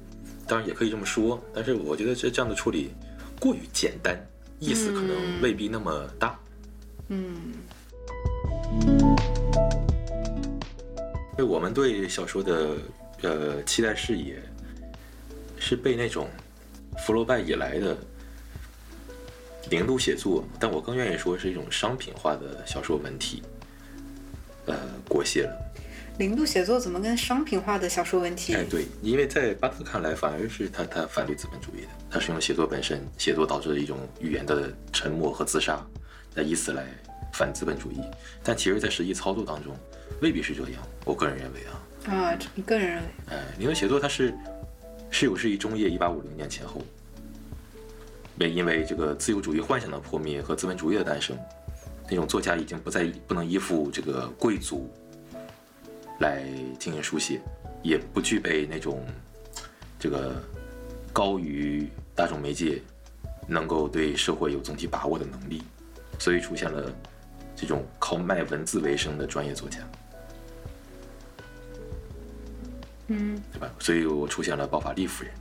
[0.47, 2.91] 当然也可以这么说，但是我觉得这这样的处理
[3.39, 4.17] 过于简单，
[4.59, 6.39] 意思可能未必那么大。
[7.09, 7.53] 嗯
[11.35, 12.77] 因为我们对小说的
[13.23, 14.41] 呃期待视野，
[15.63, 16.27] 是被那种
[17.05, 17.97] 福楼拜以来的
[19.69, 23.41] 零度写作，但我更愿意说是一种商品化的小说文体，
[24.65, 24.75] 呃，
[25.07, 25.73] 裹挟了。
[26.19, 28.53] 零度写作怎么跟商品化的小说文体？
[28.53, 35.81] 哎，对，因为在巴特看来，反而是他他反对资本主义的，他是用写作本身，写作导致的一种语言的沉默和自杀，
[36.35, 36.85] 那以此来
[37.33, 38.01] 反资本主义。
[38.43, 39.73] 但其实，在实际操作当中，
[40.21, 40.83] 未必是这样。
[41.05, 43.07] 我个人认为啊，啊，你个人认为？
[43.31, 44.31] 哎，零度写作它是
[45.13, 46.81] 十九世纪中叶一八五零年前后，
[48.35, 51.37] 被因为这个自由主义幻想的破灭和资本主义的诞生，
[52.09, 54.91] 那种作家已经不再不能依附这个贵族。
[56.19, 56.43] 来
[56.79, 57.39] 进行书写，
[57.83, 59.05] 也不具备那种
[59.99, 60.41] 这个
[61.11, 62.81] 高于大众媒介
[63.47, 65.61] 能够对社会有总体把握的能力，
[66.17, 66.91] 所以出现了
[67.55, 69.79] 这种靠卖文字为生的专业作家，
[73.07, 73.69] 嗯，对吧？
[73.79, 75.33] 所以我出现了包法利夫人。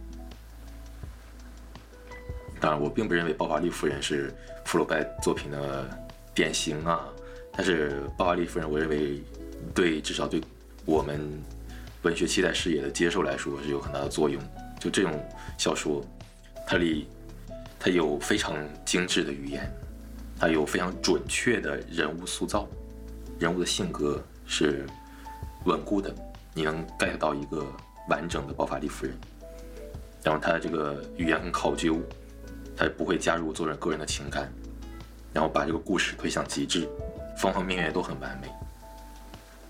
[2.60, 4.32] 当然，我并不认为包法利夫人是
[4.64, 5.88] 福楼拜作品的
[6.34, 7.08] 典型啊，
[7.52, 9.22] 但是包法利夫人，我认为
[9.74, 10.40] 对至少对。
[10.84, 11.20] 我们
[12.02, 14.42] 文学期待视野的接受来说是有很大的作用。
[14.80, 15.12] 就这种
[15.56, 16.04] 小说，
[16.66, 17.06] 它里
[17.78, 19.72] 它有非常精致的语言，
[20.36, 22.68] 它有非常准确的人物塑造，
[23.38, 24.84] 人物的性格是
[25.66, 26.12] 稳固的，
[26.54, 27.66] 你能 get 到一个
[28.08, 29.14] 完整的包法利夫人。
[30.22, 31.98] 然后它这个语言很考究，
[32.76, 34.52] 它不会加入作者个人的情感，
[35.32, 36.88] 然后把这个故事推向极致，
[37.36, 38.48] 方方面面都很完美，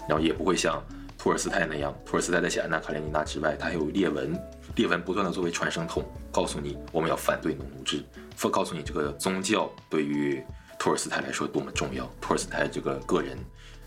[0.09, 0.83] 然后也不会像。
[1.19, 4.37] 托尔斯泰那样，托尔斯泰在写《安娜·卡列尼娜》之外，他还有列文，
[4.75, 6.03] 列文不断的作为传声筒，
[6.33, 8.03] 告诉你我们要反对农奴制，
[8.37, 10.43] 说告诉你这个宗教对于
[10.81, 12.11] 托尔斯泰来说多么重要。
[12.21, 13.39] 托尔斯泰这个个人，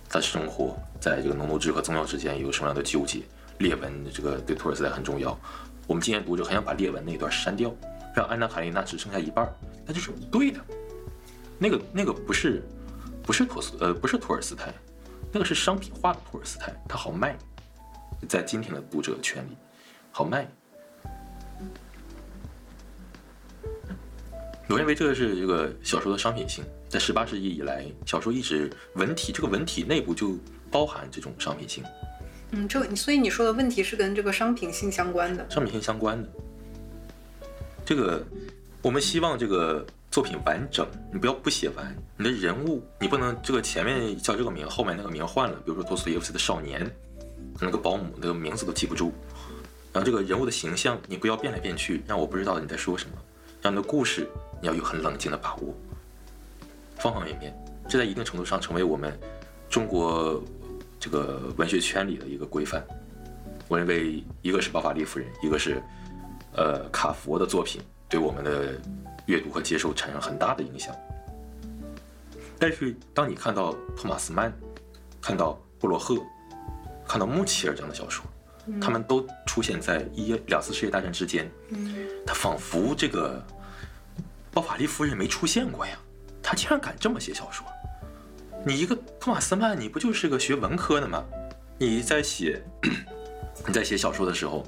[0.10, 3.24] 他生活在这个农奴制和宗教之间有什么样的纠结？
[3.60, 5.38] 列文这个对托尔斯泰很重要。
[5.88, 7.74] 我们今天读者很想把列文那段删掉，
[8.16, 9.50] 让安娜·卡列娜只剩下一半，
[9.86, 10.60] 那就是不对的。
[11.58, 12.62] 那个那个不是
[13.24, 14.74] 不是托斯呃不是托尔斯泰。
[15.32, 17.38] 那个是商品化的托尔斯泰，它好卖，
[18.28, 19.58] 在今天的读者圈里，
[20.12, 20.48] 好卖。
[24.68, 30.38] 我认为这个是这个小说的商品性，在十八世纪以来，小说一直文体这个文体内部就
[30.72, 31.84] 包含这种商品性。
[32.52, 36.30] 嗯，这所以你说的问题是跟这个商品性相关的，商品性相关的。
[37.86, 38.24] 这个
[38.82, 39.86] 我们希望这个。
[40.12, 41.94] 作品完整，你不要不写完。
[42.16, 45.56] 你的人物，你不能这个前面叫这个名，后面那个名换了。
[45.58, 46.90] 比如说托斯托耶夫斯基的少年，
[47.60, 49.12] 那个保姆那个名字都记不住。
[49.92, 53.18] 然后这个人物的形象，你不要变来变去，让我不知道你在说什么。
[53.62, 54.26] 让你的故事，
[54.62, 55.76] 你要有很冷静的把握，
[56.98, 57.56] 方方面面。
[57.88, 59.18] 这在一定程度上成为我们
[59.70, 60.42] 中国
[61.00, 62.84] 这个文学圈里的一个规范。
[63.68, 65.82] 我认为，一个是包法利夫人，一个是
[66.54, 68.80] 呃卡佛的作品，对我们的。
[69.28, 70.96] 阅读和接受产生很大的影响，
[72.60, 74.54] 但是当你看到托马斯曼、
[75.20, 76.16] 看到布洛赫、
[77.08, 78.24] 看到穆奇尔这样的小说，
[78.80, 81.50] 他们都出现在一两次世界大战之间，
[82.24, 83.44] 他仿佛这个
[84.54, 85.98] 包法利夫人没出现过呀，
[86.46, 87.66] 他竟然敢这么写小说。
[88.64, 91.26] 你一个托马斯曼，你不就是个学文科的吗？
[91.80, 92.62] 你在写
[93.66, 94.64] 你在写小说的时候，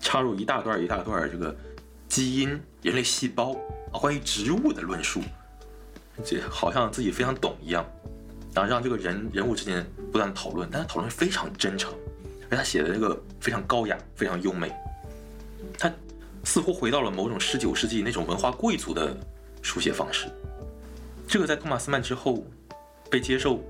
[0.00, 1.54] 插入一大段一大段这个
[2.08, 3.56] 基因、人类细胞。
[3.92, 5.20] 关于植物的论述，
[6.24, 7.86] 这好像自己非常懂一样，
[8.52, 11.94] 然后让这个人人物之间不断讨论，但是讨论非常真诚，
[12.50, 14.72] 而他写的那个非常高雅，非常优美，
[15.78, 15.88] 他
[16.42, 19.16] 似乎回到了某种十九世纪那种文化贵族的
[19.62, 20.28] 书写方式。
[21.26, 22.46] 这个在托马斯曼之后
[23.10, 23.60] 被接受，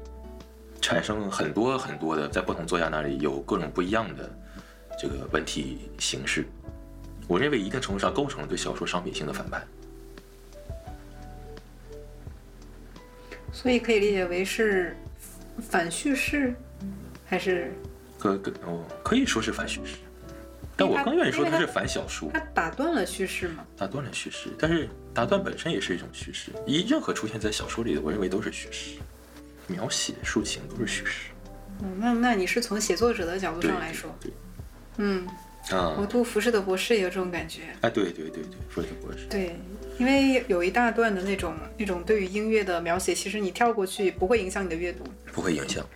[0.80, 4.30] 产生很多很多的，在不同作家那里有各种不一样的
[5.00, 6.44] 这个文体形式。
[7.26, 9.66] 我认为一定程度上构成了对小说商品性的反叛。
[13.50, 14.96] 所以可以理解为是
[15.70, 16.54] 反叙事，
[17.24, 17.72] 还是
[18.18, 19.96] 可可哦，可以说是反叙事，
[20.76, 22.28] 但我更愿意说它是反小说。
[22.34, 23.64] 它打断了叙事吗？
[23.76, 26.50] 打断了叙事，但是打断本身也是一种叙事。
[26.66, 28.98] 一任何出现在小说里的，我认为都是叙事，
[29.68, 31.30] 描写抒情都是叙事。
[31.82, 34.32] 嗯，那那你是从写作者的角度上来说，对，
[34.98, 35.26] 嗯
[35.70, 37.62] 啊，我读《浮士德博士》也有这种感觉。
[37.80, 39.56] 哎，对对对对，浮士德博士，对。
[39.96, 45.86] 因为有一大段的那种那种对于音乐的描写，其实你跳过去不会影响你的阅读，不会影响。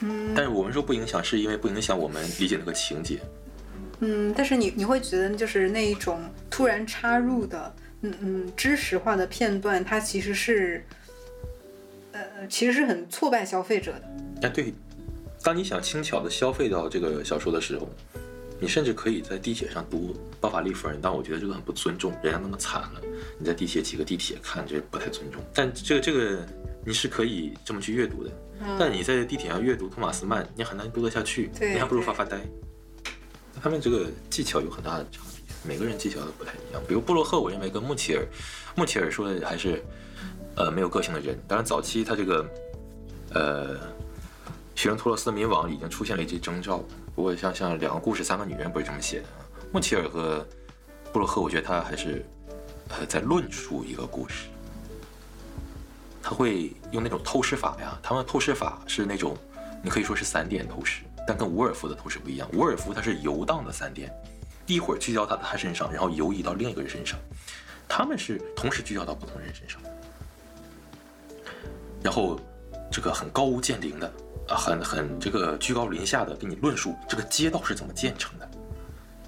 [0.00, 3.18] 嗯，但是我们说不影响，是因为不影响我们理解那个情节。
[4.00, 7.74] 嗯，但是你你会觉得就是那一种突然插入的，
[8.04, 10.84] 嗯嗯，知识化的片段，它其实是，
[12.12, 14.02] 呃，其实是很挫败消费者的。
[14.42, 14.74] 哎，对，
[15.42, 17.88] 当你想轻巧的消费到这个小说的时候，
[18.60, 23.00] 你甚至可以在地铁上读《包法利夫人》，但我觉得这个很不尊重，人家那么惨了，
[23.38, 25.42] 你在地铁挤个地铁看，这不太尊重。
[25.54, 26.46] 但这个这个
[26.84, 28.30] 你是可以这么去阅读的，
[28.78, 32.38] 但你在地铁上阅读托马斯曼，你很难读得下去，你还不如发发呆。
[33.62, 35.33] 他们这个技巧有很大的差别，
[35.66, 36.82] 每个人技巧都不太一样。
[36.86, 38.26] 比如布洛赫，我认为跟穆齐尔，
[38.74, 39.82] 穆齐尔说的还是
[40.56, 41.38] 呃没有个性的人。
[41.48, 42.46] 当然早期他这个
[43.32, 43.76] 呃
[44.74, 46.84] 学生托洛斯的民网已经出现了一些征兆，
[47.14, 49.26] 不过像像两个故事三个女人不是这么写的。
[49.72, 50.46] 穆齐尔和
[51.12, 52.24] 布洛赫，我觉得他还是
[52.88, 54.48] 呃在论述一个故事。
[56.22, 59.36] 他会用那种透视法呀，他们透视法是那种，
[59.82, 62.48] 你可以说是散点透视，但跟伍尔夫的透视不一样。
[62.54, 64.10] 伍尔夫他是游荡的散点，
[64.66, 67.18] 一会儿聚焦到他身上，然后游移到另一个人身上，
[67.88, 69.80] 他们是同时聚焦到不同人身上，
[72.02, 72.40] 然后
[72.90, 74.06] 这个很高屋建瓴的，
[74.48, 78.48] 啊，很很这个居高临下的给你论述这个街道是怎么建成的，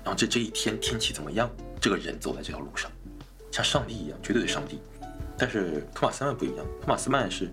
[0.03, 2.91] 然后这这一天天气怎么样，这个人走在这条路上，
[3.51, 4.81] 像上帝一样，绝对的上帝。
[5.39, 7.51] 但是托马斯曼不一样，托马斯曼是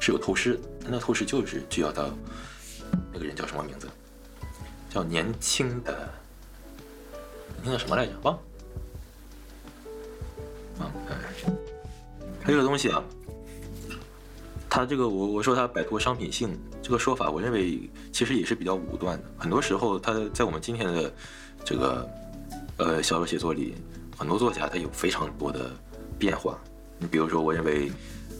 [0.00, 2.08] 是有透视，他那透视就是聚焦到
[3.12, 3.86] 那个人叫什么名字？
[4.88, 6.08] 叫年轻的，
[7.64, 8.12] 那个什么来着？
[8.22, 8.40] 忘了，
[10.78, 10.94] 忘了。
[12.44, 13.02] 哎这个东西啊，
[14.70, 19.24] 他这个我我说他摆脱商品性这个说法，我认为其实也是比较武断的。
[19.36, 21.12] 很多时候，他在我们今天的
[21.64, 22.08] 这个
[22.76, 23.74] 呃小说写作里，
[24.16, 25.70] 很多作家他有非常多的
[26.18, 26.56] 变化。
[26.98, 27.90] 你比如说，我认为，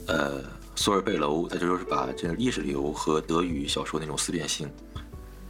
[0.07, 0.41] 呃，
[0.75, 4.69] 索尔贝楼他就是把这个意识流和德语小说那种思辨性，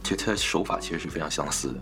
[0.02, 1.80] 其实他手法其实是非常相似的。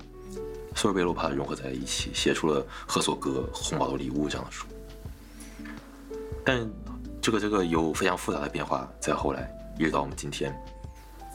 [0.76, 4.66] 索尔贝洛帕融合在一起，写出了《赫索格》《红宝的礼物》这样的书。
[6.44, 6.70] 但
[7.20, 10.54] 这个这个有非常复杂的变化，在后来一直到我们今天，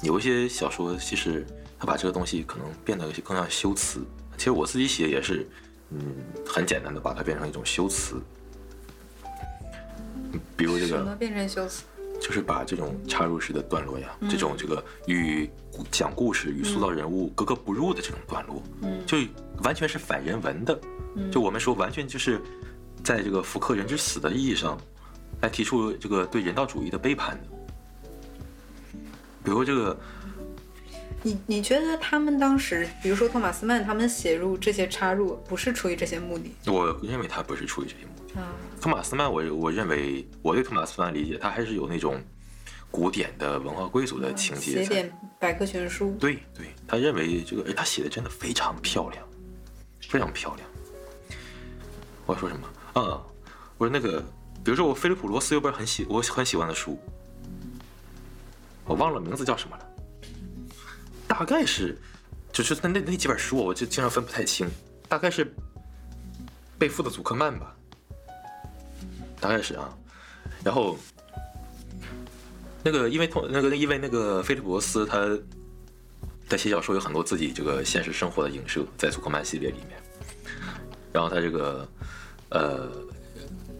[0.03, 1.45] 有一些小说其实
[1.79, 4.01] 它把这个东西可能变得更像修辞。
[4.37, 5.45] 其实我自己写也是，
[5.89, 5.99] 嗯，
[6.45, 8.21] 很简单的把它变成一种修辞。
[10.55, 11.83] 比如这个什么变成修辞？
[12.21, 15.49] 就是把这种插入式的段落呀，这种这个与
[15.91, 19.17] 讲故事与塑造人物格格不入的这种段落，嗯就
[19.63, 20.79] 完全是反人文的。
[21.31, 22.41] 就我们说，完全就是
[23.03, 24.77] 在这个福克人之死的意义上，
[25.41, 27.47] 来提出这个对人道主义的背叛的。
[29.43, 29.99] 比如这个，
[31.23, 38.39] 你你觉得他们当时，比如说托马斯曼，他们写入这些插入，不是出于这些目的我认为他不是出于这些目的。
[38.39, 38.53] 啊？
[38.79, 42.21] 托马斯曼我，我认为我对托马斯曼理解，他还是有那种
[42.91, 44.83] 古典的文化贵族的情节在。
[44.83, 49.27] 写点百科全书，对对，他认为这个，哎，他写的真的非常漂亮，
[50.07, 50.69] 非常漂亮。
[52.25, 52.67] 我要说什么？
[52.93, 53.23] 啊，
[53.77, 54.21] 我说那个，
[54.63, 56.99] 比如说我菲利普罗斯有本很喜我很喜欢的书，
[58.85, 59.89] 我忘了名字叫什么了，
[61.27, 61.97] 大概是，
[62.51, 64.69] 就是那那那几本书我就经常分不太清，
[65.07, 65.51] 大概是
[66.77, 67.75] 贝夫的祖克曼吧，
[69.39, 69.97] 大概是啊，
[70.63, 70.97] 然后。
[72.83, 75.37] 那个因为通那个因为那个菲利普斯他
[76.47, 80.01] 在写小说有很多自己这个现实生活的影射，在祖克曼系列里面。
[81.13, 81.87] 然后他这个
[82.49, 82.89] 呃，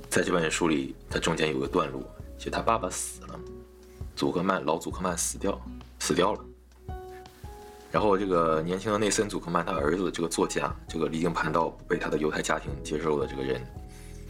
[0.10, 2.04] 在这本书里，他中间有个段落，
[2.38, 3.40] 就他爸爸死了，
[4.16, 5.60] 祖克曼老祖克曼死掉
[6.00, 6.46] 死掉了。
[7.92, 13.62] 然后这个年轻的内森祖克曼，他儿子这个作家，这个离经叛道被他的犹太家庭接受的这个人，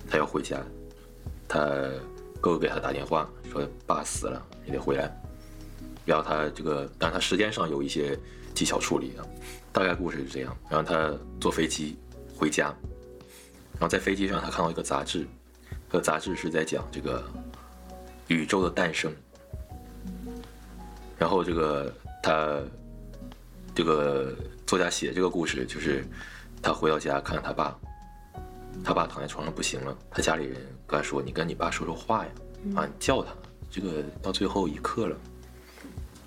[0.10, 0.58] 他要回家，
[1.48, 1.60] 他
[2.42, 5.16] 哥哥给他打电话说爸死了，你得回来。
[6.04, 8.18] 然后他这个，当然他时间上有一些
[8.56, 9.24] 技巧处理啊，
[9.72, 10.58] 大概故事是这样。
[10.68, 11.96] 然后他坐飞机
[12.36, 12.76] 回家，
[13.74, 15.28] 然后在飞机上他看到一个杂志，
[15.90, 17.24] 这个杂志是在讲这个
[18.28, 19.14] 宇宙的诞生。
[21.20, 22.60] 然后这个他
[23.76, 24.36] 这个
[24.66, 26.04] 作家写这个故事，就是
[26.64, 27.78] 他回到家看他爸，
[28.84, 30.56] 他爸躺在床上不行了，他家里人
[30.88, 32.32] 跟他说：“你跟你爸说说话呀，
[32.76, 33.32] 啊，你叫他，
[33.70, 35.16] 这个到最后一刻了。”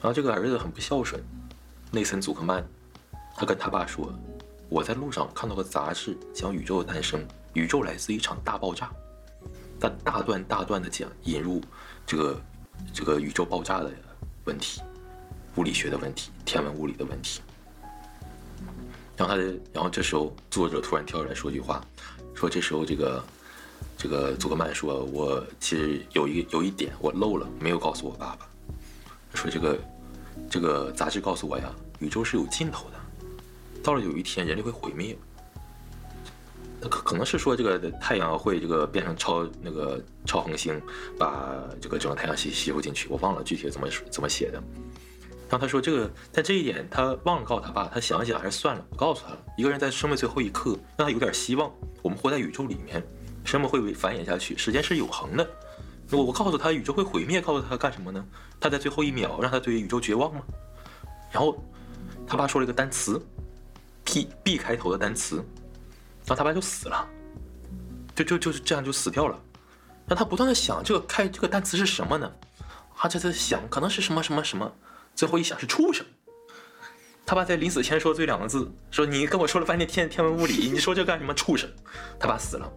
[0.01, 1.23] 然后这个儿子很不孝顺，
[1.91, 2.65] 内森·祖克曼，
[3.37, 4.13] 他跟他爸说
[4.69, 8.91] ：“我在路上看到个杂志，讲宇宙的诞生，宇宙来自一场大爆炸。”
[9.81, 11.61] 他大段大段的讲引入
[12.07, 12.41] 这个
[12.93, 13.91] 这个宇宙爆炸的
[14.45, 14.81] 问题，
[15.57, 17.41] 物理学的问题，天文物理的问题。
[19.17, 21.85] 然后他的，然后这时候作者突然跳出来说句话，
[22.45, 23.25] 说这时候这个
[23.97, 28.47] 这个祖克曼说：“我其实有一有一点我漏了，没有告诉我爸爸。”
[29.33, 29.79] 说这个
[30.51, 32.97] 这个杂志告诉我呀，宇宙是有尽头的，
[33.83, 35.17] 到了有一天人类会毁灭。
[36.83, 40.79] 可可能是说这个太阳会这个变成超那个超恒星，
[41.19, 43.09] 把这个整个太阳系吸收进去。
[43.09, 44.63] 我忘了具体怎么怎么写的。
[45.49, 49.39] 然后他说这个在这一点他忘了告诉他爸，他想一想还是算了，不告诉他了。
[49.57, 51.71] 一个人在生命最后一刻，让他有点希望。
[52.03, 53.03] 我们活在宇宙里面，
[53.45, 55.49] 生命会繁衍下去，时间是永恒的。
[56.09, 58.25] 如果我告诉他宇宙会毁灭，告诉他干什么呢？
[58.61, 60.43] 他在最后一秒让他对宇宙绝望吗？
[61.31, 61.57] 然后
[62.27, 63.21] 他爸说了一个单词
[64.05, 67.07] ，P B 开头的单词，然后他爸就死了，
[68.15, 69.39] 就就就是这样就死掉了。
[70.07, 72.31] 让他不断的想这个开这个单词是什么呢？
[72.97, 74.71] 他就在想可能是什么什么什么，
[75.15, 76.05] 最后一想是畜生。
[77.27, 81.71] 他爸在临死前说这两个字，说你跟我说了半天天天文物理，你说这干什么畜生？
[82.19, 82.71] 他爸死了。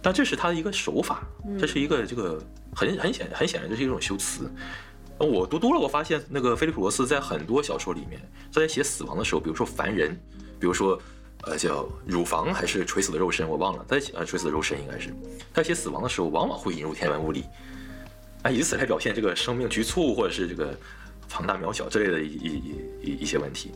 [0.00, 1.26] 但这是他的一个手法，
[1.58, 2.40] 这是一个这个
[2.74, 4.50] 很很显很显然这是一种修辞。
[5.18, 8.20] 我读多了，我发现那个菲利普罗斯在很多小说里面，
[8.52, 10.18] 他在写死亡的时候，比如说凡人，
[10.60, 11.00] 比如说
[11.42, 15.12] 呃叫乳房还是垂死的肉身，我忘了，在写呃垂死的肉身应该是，
[15.52, 17.44] 他写死亡的时候往往会引入天文物理，
[18.42, 20.78] 啊以此来表现这个生命局促或者是这个
[21.28, 23.72] 庞大渺小之类的一一一一些问题。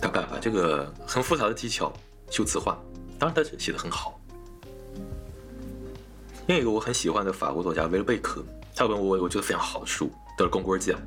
[0.00, 1.92] 他把把这个很复杂的技巧
[2.30, 2.78] 修辞化，
[3.18, 4.20] 当然他写的很好。
[6.48, 8.44] 另一个我很喜欢的法国作家维勒贝克。
[8.74, 10.98] 他有本我我觉得非常好的书，得了贡郭奖，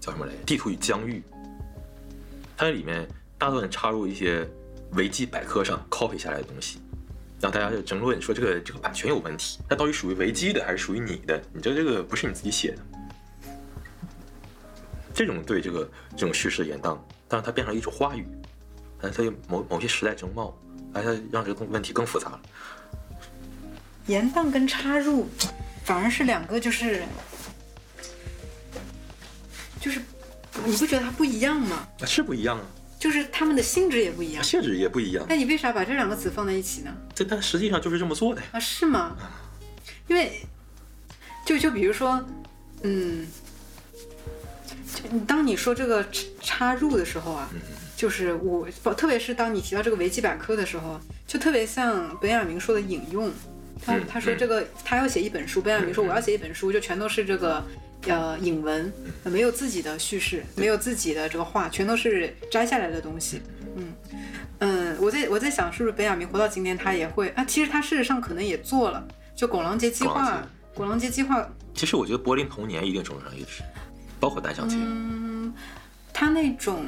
[0.00, 0.38] 叫什么来着？
[0.46, 1.22] 地图与疆域。
[2.56, 3.06] 它里面
[3.38, 4.48] 大段插入一些
[4.92, 6.80] 维基百科上 copy 下来的东西，
[7.40, 11.40] 让大家就争论说这个这个版权有问题，那到底属于维基的还是属于你的？
[11.52, 12.89] 你这这个不是你自己写的。
[15.20, 16.98] 这种对这个这种叙事延宕，
[17.28, 18.26] 但是它变成了一种话语，
[18.98, 20.56] 但是它有某某些时代征貌，
[20.94, 22.40] 哎，它让这个问题更复杂了。
[24.06, 25.28] 延宕跟插入。
[25.82, 27.02] 反而是两个，就是
[29.80, 30.00] 就是，
[30.64, 31.88] 你不觉得它不一样吗？
[32.06, 32.64] 是不一样啊，
[32.98, 35.26] 就是他们的性质也不一样，性质也不一样。
[35.28, 36.94] 那你为啥把这两个词放在一起呢？
[37.12, 38.60] 这但实际上就是这么做的啊？
[38.60, 39.16] 是吗？
[40.06, 40.40] 因为
[41.44, 42.24] 就就比如说，
[42.82, 43.26] 嗯，
[45.26, 46.04] 当你说这个
[46.40, 47.50] 插入的时候啊，
[47.96, 53.30] 就是我，特别是当你提到这个维基百科的时候，就特别像本雅明说的引用。
[53.84, 57.64] 他他说这个他要写一本书，本雅明说我要写一本书，就全都是这个
[58.06, 58.92] 呃引文，
[59.24, 63.40] 没有自己的叙事，没有自己的这个话，全都是摘下来的东西。
[63.76, 63.94] 嗯
[64.58, 67.42] 嗯，我在我在想是不是本雅明活到今天他也会啊？
[67.46, 69.02] 其实他事实上可能也做了，
[69.34, 70.30] 就《拱廊节计划》，
[70.76, 71.40] 《拱廊节计划》。
[71.74, 73.62] 其实我觉得柏林童年一定种上一直，
[74.20, 74.76] 包括单向街。
[74.78, 75.52] 嗯，
[76.12, 76.84] 他那种。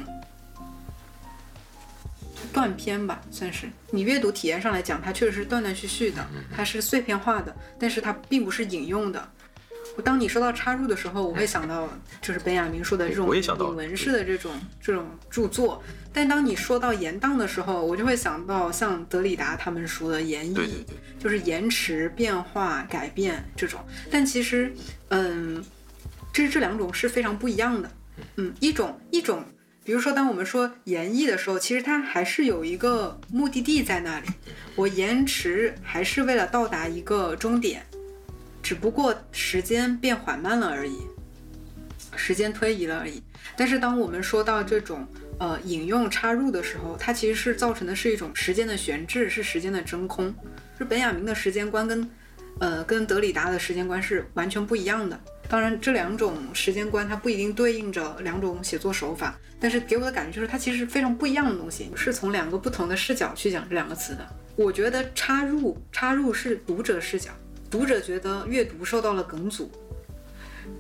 [2.53, 9.27] 断片吧，算是你阅读体验上来讲，它确实是断断续续的，它是碎片化的，但是它并不是引用的。
[9.97, 11.89] 我当你说到插入的时候，我会想到
[12.21, 14.53] 就是本雅明说的这种引文式的这种
[14.83, 15.83] 这种著作。
[16.13, 23.81] 但当你说到延宕的时候，我就会想到像德里达他们说的延绎，对对对，就是延迟、变化、改变这种。
[24.11, 24.75] 但其实，
[25.09, 25.65] 嗯，
[26.33, 27.91] 这这两种是非常不一样的。
[28.37, 29.45] 嗯，一种一种。
[29.85, 34.29] 比如说，当我们说延绎的时候，其实它还是有一个目的地在那里。
[34.77, 37.85] 我延迟还是为了到达一个终点，
[38.63, 40.99] 只不过时间变缓慢了而已，
[42.15, 43.21] 时间推移了而已。
[43.57, 45.05] 但是当我们说到这种
[45.41, 50.33] 呃引用插入的时候，它其实是造成的是一种时间的悬置，是时间的真空。
[50.79, 52.09] 是本雅明的时间观跟
[52.61, 55.21] 呃跟德里达的时间观是完全不一样的。
[55.53, 64.27] 当然，这两种时间观它不一定对应着两种写作手法，但是给我的感觉就是它其实非常不一样的东西，是从两个不同的视角去讲这两个词的。
[64.57, 67.33] 我觉得插入插入是读者视角，
[67.71, 69.71] 读者觉得阅读受到了梗阻，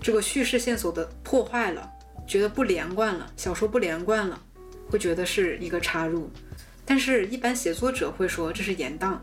[0.00, 1.86] 这个叙事线索的破坏了，
[2.26, 4.42] 觉得不连贯了，小说不连贯了，
[4.88, 6.30] 会觉得是一个插入。
[6.86, 9.18] 但是，一般写作者会说这是延宕。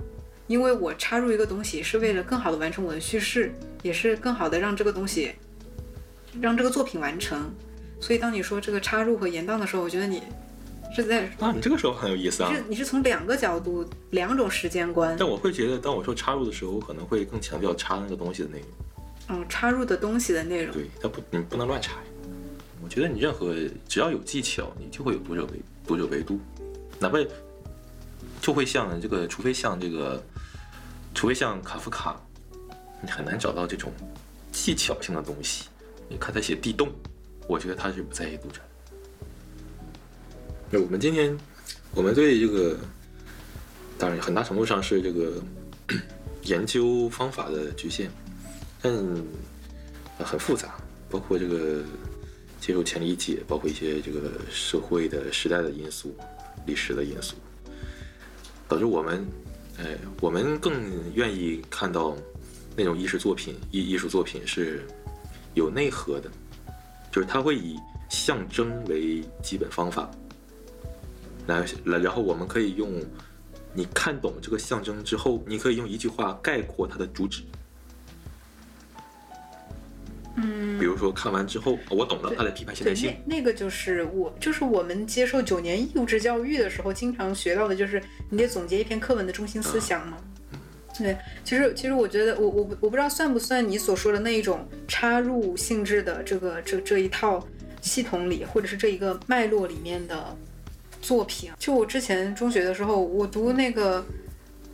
[0.50, 3.54] 因为我插入一个东西是为了更好的完成我的叙事，
[3.84, 5.32] 也是更好的让这个东西，
[6.42, 7.54] 让这个作品完成。
[8.02, 10.24] 所以当你说这个插入和延宕的时候，我觉得你
[10.96, 12.52] 是在啊，你这个时候很有意思啊。
[12.52, 15.16] 是你是从两个角度、两种时间观。
[15.20, 18.68] 但我会觉得，当我说插入的时候，我可能会更强调插那个东西的内容。
[19.30, 20.74] 嗯，插入的东西的内容。
[20.74, 22.00] 对，它不，你不能乱插。
[22.84, 23.54] 我觉得你任何
[23.88, 25.52] 只要有技巧，你就会有读者维
[25.86, 26.40] 读者维度，
[26.98, 27.20] 哪怕
[28.42, 30.24] 就会像这个，除非像这个。
[31.14, 32.20] 除非像卡夫卡，
[33.02, 33.92] 你很难找到这种
[34.52, 35.68] 技巧性的东西。
[36.08, 36.90] 你看他写地洞，
[37.48, 38.62] 我觉得他是不在意读者。
[40.72, 41.38] 那我们今天，
[41.94, 42.78] 我们对这个，
[43.98, 45.42] 当然很大程度上是这个
[46.44, 48.10] 研究方法的局限，
[48.82, 48.94] 但
[50.20, 50.76] 很复杂，
[51.10, 51.84] 包括这个
[52.62, 56.16] 接受前理解，包括一些这个社会的时代的因素、
[56.66, 57.36] 历史的因素，
[58.68, 59.28] 导致我们。
[59.82, 60.74] 哎，我们更
[61.14, 62.16] 愿意看到
[62.76, 64.86] 那种艺术作品，艺艺术作品是
[65.54, 66.30] 有内核的，
[67.12, 67.80] 就是它会以
[68.10, 70.12] 象征为基本方法，
[71.48, 72.92] 来来，然后我们可以用
[73.74, 77.44] 你看懂这个象征之后，你可以用一句话概括它的主旨。
[80.36, 83.14] 嗯比如说看完之后，我懂了他的批判现代对，性。
[83.26, 90.18] 那那个就是我，就是我们接受九年义务制教育的时候，经常学到的，就是你得总结一篇课文的中心思想嘛。
[90.98, 97.46] 对，其实其实我觉得，我我我不知道算不算你所说的那一种插入性质的这个这这一套
[97.82, 100.36] 系统里，或者是这一个脉络里面的
[101.02, 101.52] 作品。
[101.58, 104.06] 就我之前中学的时候，我读那个。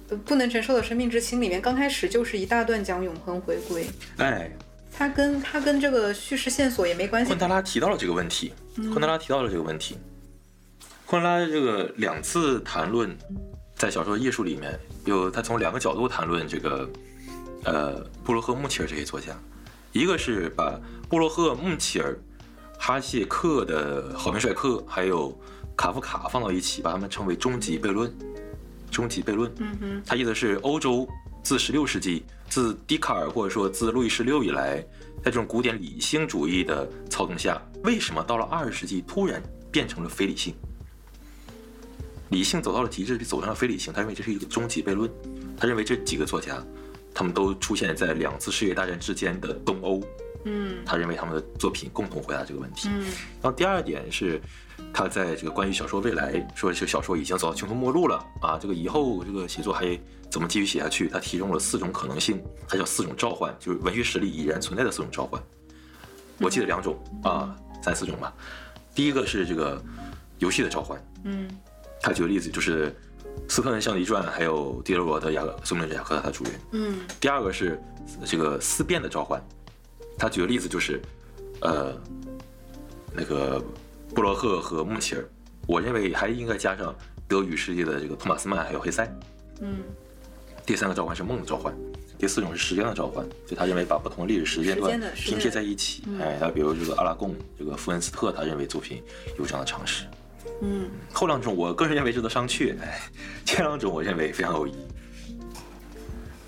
[0.08, 3.88] 呃不能承受的生命之轻里面，刚开始就是一大段讲永恒回归，
[4.18, 4.48] 哎，
[4.98, 7.38] 它跟它跟这个叙事线索也没关系昆。
[7.38, 9.98] 德拉提到了这个问题，昆德拉提到了这个问题。
[11.06, 13.16] 昆德拉这个两次谈论，
[13.76, 16.90] 在小说艺术里面有他从两个角度谈论这个，
[17.66, 19.38] 呃，布洛赫、穆切尔这些作家，
[19.92, 22.18] 一个是把布洛赫、穆切尔、
[22.80, 25.38] 哈谢克的《好面帅克》还有
[25.76, 28.12] 卡夫卡放到一起，把他们称为终极悖论。
[28.92, 31.06] 终极悖论，嗯哼，他意思是欧洲
[31.44, 34.78] 自16世纪，自笛卡尔或者说自路易十六以来，
[35.24, 39.42] 在这种古典理性主义的操纵下，为什么到了二十世纪突然
[39.72, 40.56] 变成了非理性？
[42.30, 43.94] 理性走到了极致，走向了非理性。
[43.94, 45.10] 他认为这是一个终极悖论。
[45.58, 46.62] 他认为这几个作家，
[47.14, 50.02] 他们都出现在两次世界大战之间的东欧。
[50.48, 52.90] 嗯他认为他们的作品共同回答这个问题。
[52.92, 53.04] 嗯
[53.42, 54.42] 然后第二点是，
[54.98, 60.00] 他在这个关于小说未来说，这个小说已经走到穷途末路了啊，这个以后这个写作还
[60.32, 61.10] 怎么继续写下去？
[61.10, 65.42] 他提供了四种可能性，他叫四种召唤，就是文学实力已然存在的四种召唤。
[66.40, 67.54] 我记得两种啊，
[67.84, 68.34] 三四种吧。
[68.94, 69.84] 第一个是这个
[70.40, 71.50] 游戏的召唤，嗯
[72.02, 72.90] 他举个例子就是
[73.50, 76.54] 《斯特恩象棋传》，还有狄罗罗的雅各苏明雅克他主人。
[76.72, 77.78] 嗯第二个是
[78.26, 79.46] 这个思辨的召唤，
[80.18, 81.02] 他举个例子就是，
[81.60, 81.94] 呃，
[83.14, 83.62] 那个
[84.16, 85.30] 布洛赫和穆切尔，
[85.68, 86.96] 我认为还应该加上
[87.28, 89.06] 德语世界的这个托马斯曼还有黑塞。
[89.60, 89.80] 嗯
[90.66, 91.72] 第三个召唤是梦的召唤，
[92.18, 96.02] 第四种是时间的召唤，就他认为把不同历史时间段拼贴在一起。
[96.08, 99.04] 嗯哎，他比如这个阿拉贡，这个富恩斯特，他认为作品
[99.38, 100.06] 有这样的尝试。
[100.62, 103.00] 嗯后两种我个人认为值得商榷，哎，
[103.44, 104.88] 前两种我认为非常有意义。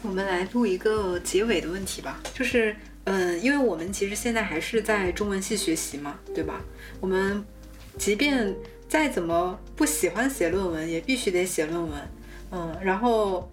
[0.01, 6.61] 我们来录一个结尾的问题吧，就是，嗯，因为我们其实现在还是在中文系学习嘛，对吧？
[6.99, 7.43] 我们
[7.97, 8.55] 即便
[8.87, 11.91] 再怎么不喜欢写论文，也必须得写论文，
[12.51, 13.51] 嗯，然后，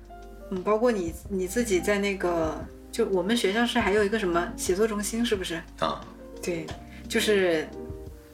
[0.51, 5.55] 嗯，包括你你自己在那个，就我们学校是还有一个什么写作中心，是不是？
[5.81, 6.01] 啊，
[6.43, 6.67] 对，
[7.09, 7.67] 就是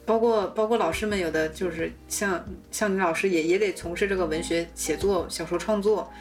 [0.05, 6.11] 包括包括老师们有的就是像像你老师也也得从事这个文学写作、小说创作，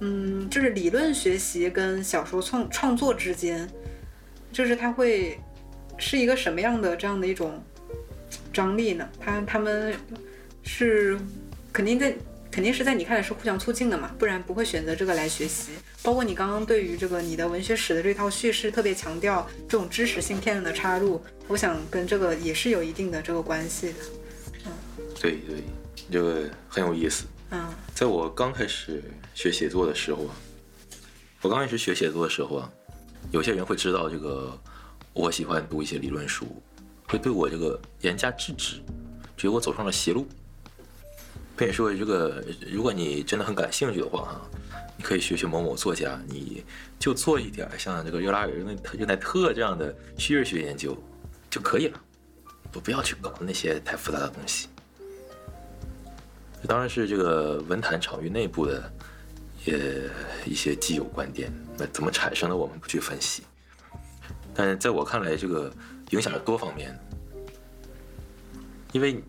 [0.00, 3.68] 嗯，就是理论学习跟小说创创作之间，
[4.52, 5.38] 就是它会
[5.96, 7.60] 是一个什么样的这样的一种
[8.58, 9.08] 张力呢？
[9.20, 9.94] 他他们
[10.62, 11.18] 是
[11.72, 12.16] 肯定在。
[12.50, 15.72] 肯定是在你看来是互相促进的嘛，不然不会选择这个来学习。
[16.02, 23.94] 包括你刚刚对于这个你的文学史的这套叙事特别强调这种知识性片段的插入，我想跟这个也是有一定的这个关系的。
[24.64, 24.72] 嗯
[25.20, 25.62] 对对，
[26.10, 27.26] 这个很有意思。
[27.50, 29.04] 嗯在我刚开始
[29.34, 30.34] 学写作的时候啊，
[31.42, 32.72] 我刚开始学写作的时候啊，
[33.30, 34.58] 有些人会知道这个，
[35.12, 36.60] 我喜欢读一些理论书，
[37.08, 38.76] 会对我这个严加制止，
[39.36, 40.26] 觉得我走上了邪路，
[41.56, 44.40] 可以说这个，如果你真的很感兴趣的话哈、
[44.96, 46.62] 你可以学学某某作家，你
[46.98, 50.96] 就做一点像这个热拉尔、热内特、热奈特这样的叙事学研究
[51.48, 52.00] 就可以了，
[52.70, 54.68] 都不要去搞那些太复杂的东西。
[56.66, 58.92] 当然是这个文坛场域内部的，
[59.64, 59.78] 也
[60.44, 63.44] 一些既有观点，那怎么产生的我们不去分析。
[64.52, 65.72] 但是在我看来，这个
[66.10, 67.00] 影响是多方面的，
[68.92, 69.22] 因为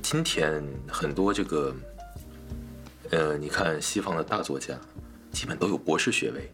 [0.00, 1.74] 今天很多这个，
[3.10, 4.78] 呃，你看西方的大作家，
[5.32, 6.52] 基本都有博士学位，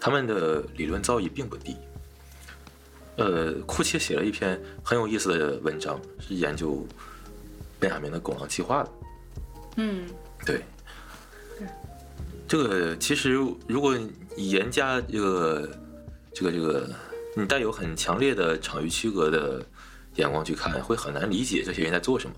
[0.00, 1.76] 他们的理论造诣并不低。
[3.16, 6.86] 呃，库切写了一篇很有意思的文章，是研究
[7.78, 8.90] 本雅明的狗狼计划的。
[9.78, 10.06] 嗯
[10.44, 10.62] 对，
[12.46, 13.32] 这个其实
[13.66, 15.68] 如果你严加这个
[16.32, 16.90] 这个这个，
[17.38, 19.62] 你带有很强烈的场域区隔的
[20.14, 22.34] 眼光去看，会很难理解这些人在做什么。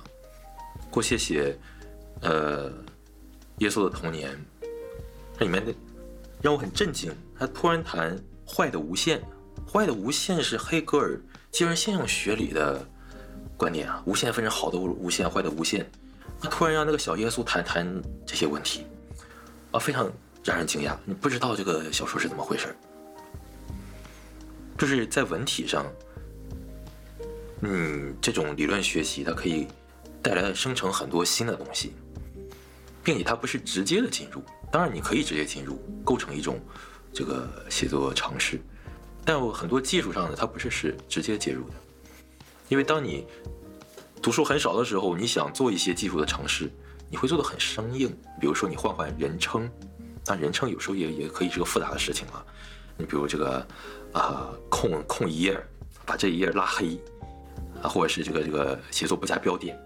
[0.90, 1.56] 过谢写，
[2.20, 2.68] 呃，
[3.58, 4.36] 耶稣的童年，
[5.38, 5.72] 这里面的
[6.42, 9.22] 让我很震惊，他突然谈坏的无限，
[9.72, 11.16] 坏的无限是黑格尔
[11.52, 12.84] 精神现象学里的
[13.56, 15.88] 观点啊，无限分成好的无限，坏的无限。
[16.40, 18.84] 他突然让那个小耶稣谈谈这些问题，
[19.70, 20.10] 啊，非常
[20.42, 20.96] 让人惊讶。
[21.04, 22.74] 你不知道这个小说是怎么回事，
[24.78, 25.84] 就是在文体上，
[27.62, 29.66] 嗯，这种理论学习它可以
[30.22, 31.92] 带来生成很多新的东西，
[33.02, 34.40] 并且它不是直接的进入。
[34.70, 36.60] 当然，你可以直接进入，构成一种
[37.12, 38.60] 这个写作尝试，
[39.24, 41.74] 但我很多技术上的它不是是直接介入的，
[42.68, 43.26] 因为当你
[44.22, 46.70] 读书很少的时候，你想做一些技术的尝试，
[47.10, 48.16] 你会做的很生硬。
[48.40, 49.68] 比如说你换换人称，
[50.24, 52.44] 但人称有时候也也可以是个复杂的事情啊。
[52.96, 53.66] 你比如这个
[54.18, 55.58] 啊空空一页，
[56.04, 56.98] 把这一页拉黑
[57.82, 59.78] 啊，或者是这个这个写作不加标点，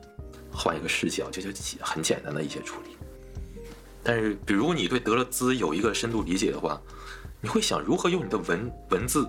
[0.50, 1.50] 换一个视角，这就
[1.80, 2.96] 很简单的一些处理。
[4.02, 6.80] 但是，比如你对德勒兹有一个深度理解的话，
[7.40, 9.28] 你会想如何用你的文文字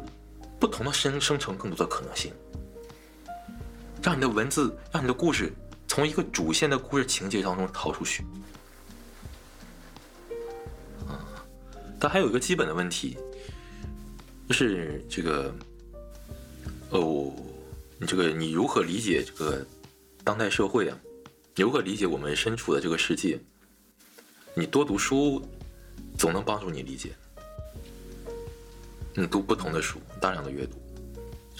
[0.59, 2.34] 不同的生生成更多的可能性，
[4.01, 5.53] 让你的文字，让你的故事
[5.88, 8.23] 从一个主线的故事情节当中逃出去。
[11.07, 11.21] 啊，
[11.99, 13.17] 但还有一个基本的问题，
[14.53, 15.53] 是这个，
[16.91, 17.34] 哦，
[17.97, 19.65] 你这个你如何理解这个
[20.23, 20.97] 当代社会啊？
[21.55, 23.39] 如何理解我们身处的这个世界？
[24.53, 25.41] 你多读书，
[26.17, 27.09] 总能帮助你理解。
[29.15, 30.77] 你读不同的书，大量的阅读，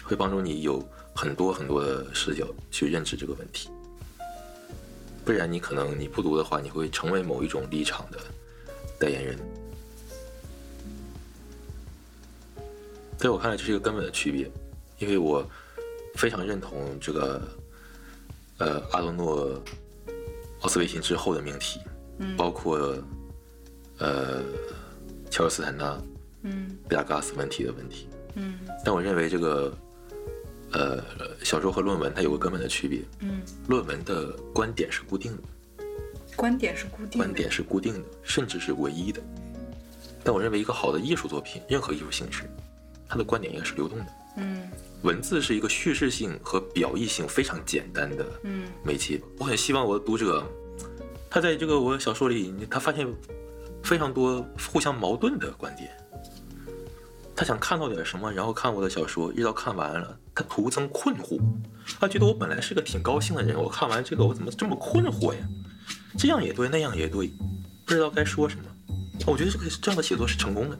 [0.04, 0.84] 会帮助你有
[1.16, 3.70] 很多很多的视角去认知这个问题。
[5.26, 8.20] 不然，你可能你不读的话，你会成为某一种立场的
[9.00, 9.38] 代言人。
[13.24, 14.52] 在我看来，这是一个根本的区别，
[15.00, 15.50] 因为我
[16.16, 17.42] 非常认同这个，
[18.58, 19.64] 呃，阿多诺
[20.60, 21.80] 奥斯维辛之后的命题。
[22.38, 23.02] 包括，
[23.98, 24.44] 呃，
[25.32, 25.98] 乔尔斯坦纳，
[26.42, 29.74] 嗯，贝拉格斯问题的问题，嗯，但我认为这个，
[30.74, 31.02] 呃，
[31.44, 35.44] 小说和论文它有个根本的区别，嗯，论文的观点是固定的，
[36.36, 39.22] 观点是固定的，观点是固定的，甚至是唯一的。
[40.26, 42.44] 但我认为一个好的艺术作品，任何艺术形式，
[43.14, 44.06] 它的观点应该是流动的，
[44.38, 44.68] 嗯，
[45.04, 49.22] 文字是一个叙事性和表意性非常简单的，嗯，媒介。
[49.38, 50.44] 我很希望我的读者。
[51.30, 53.08] 他在这个我小说里，他发现
[53.84, 55.92] 非常多互相矛盾的观点。
[57.36, 61.40] 他想看到点什么，然后看我的小说，一直到看完了，他徒增困惑。
[62.00, 65.40] 他觉得我本来是个挺高兴的人，我看完这个，我怎么这么困惑呀？
[66.18, 67.32] 这样也对，那样也对，
[67.86, 68.66] 不知道该说什么。
[69.28, 70.80] 我觉得这个这样的写作是成功的。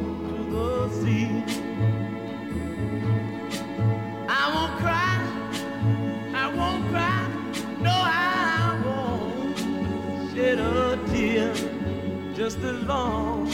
[12.51, 13.47] just as long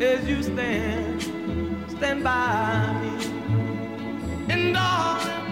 [0.00, 1.20] as you stand,
[1.88, 3.14] stand by me.
[4.48, 5.45] And darling,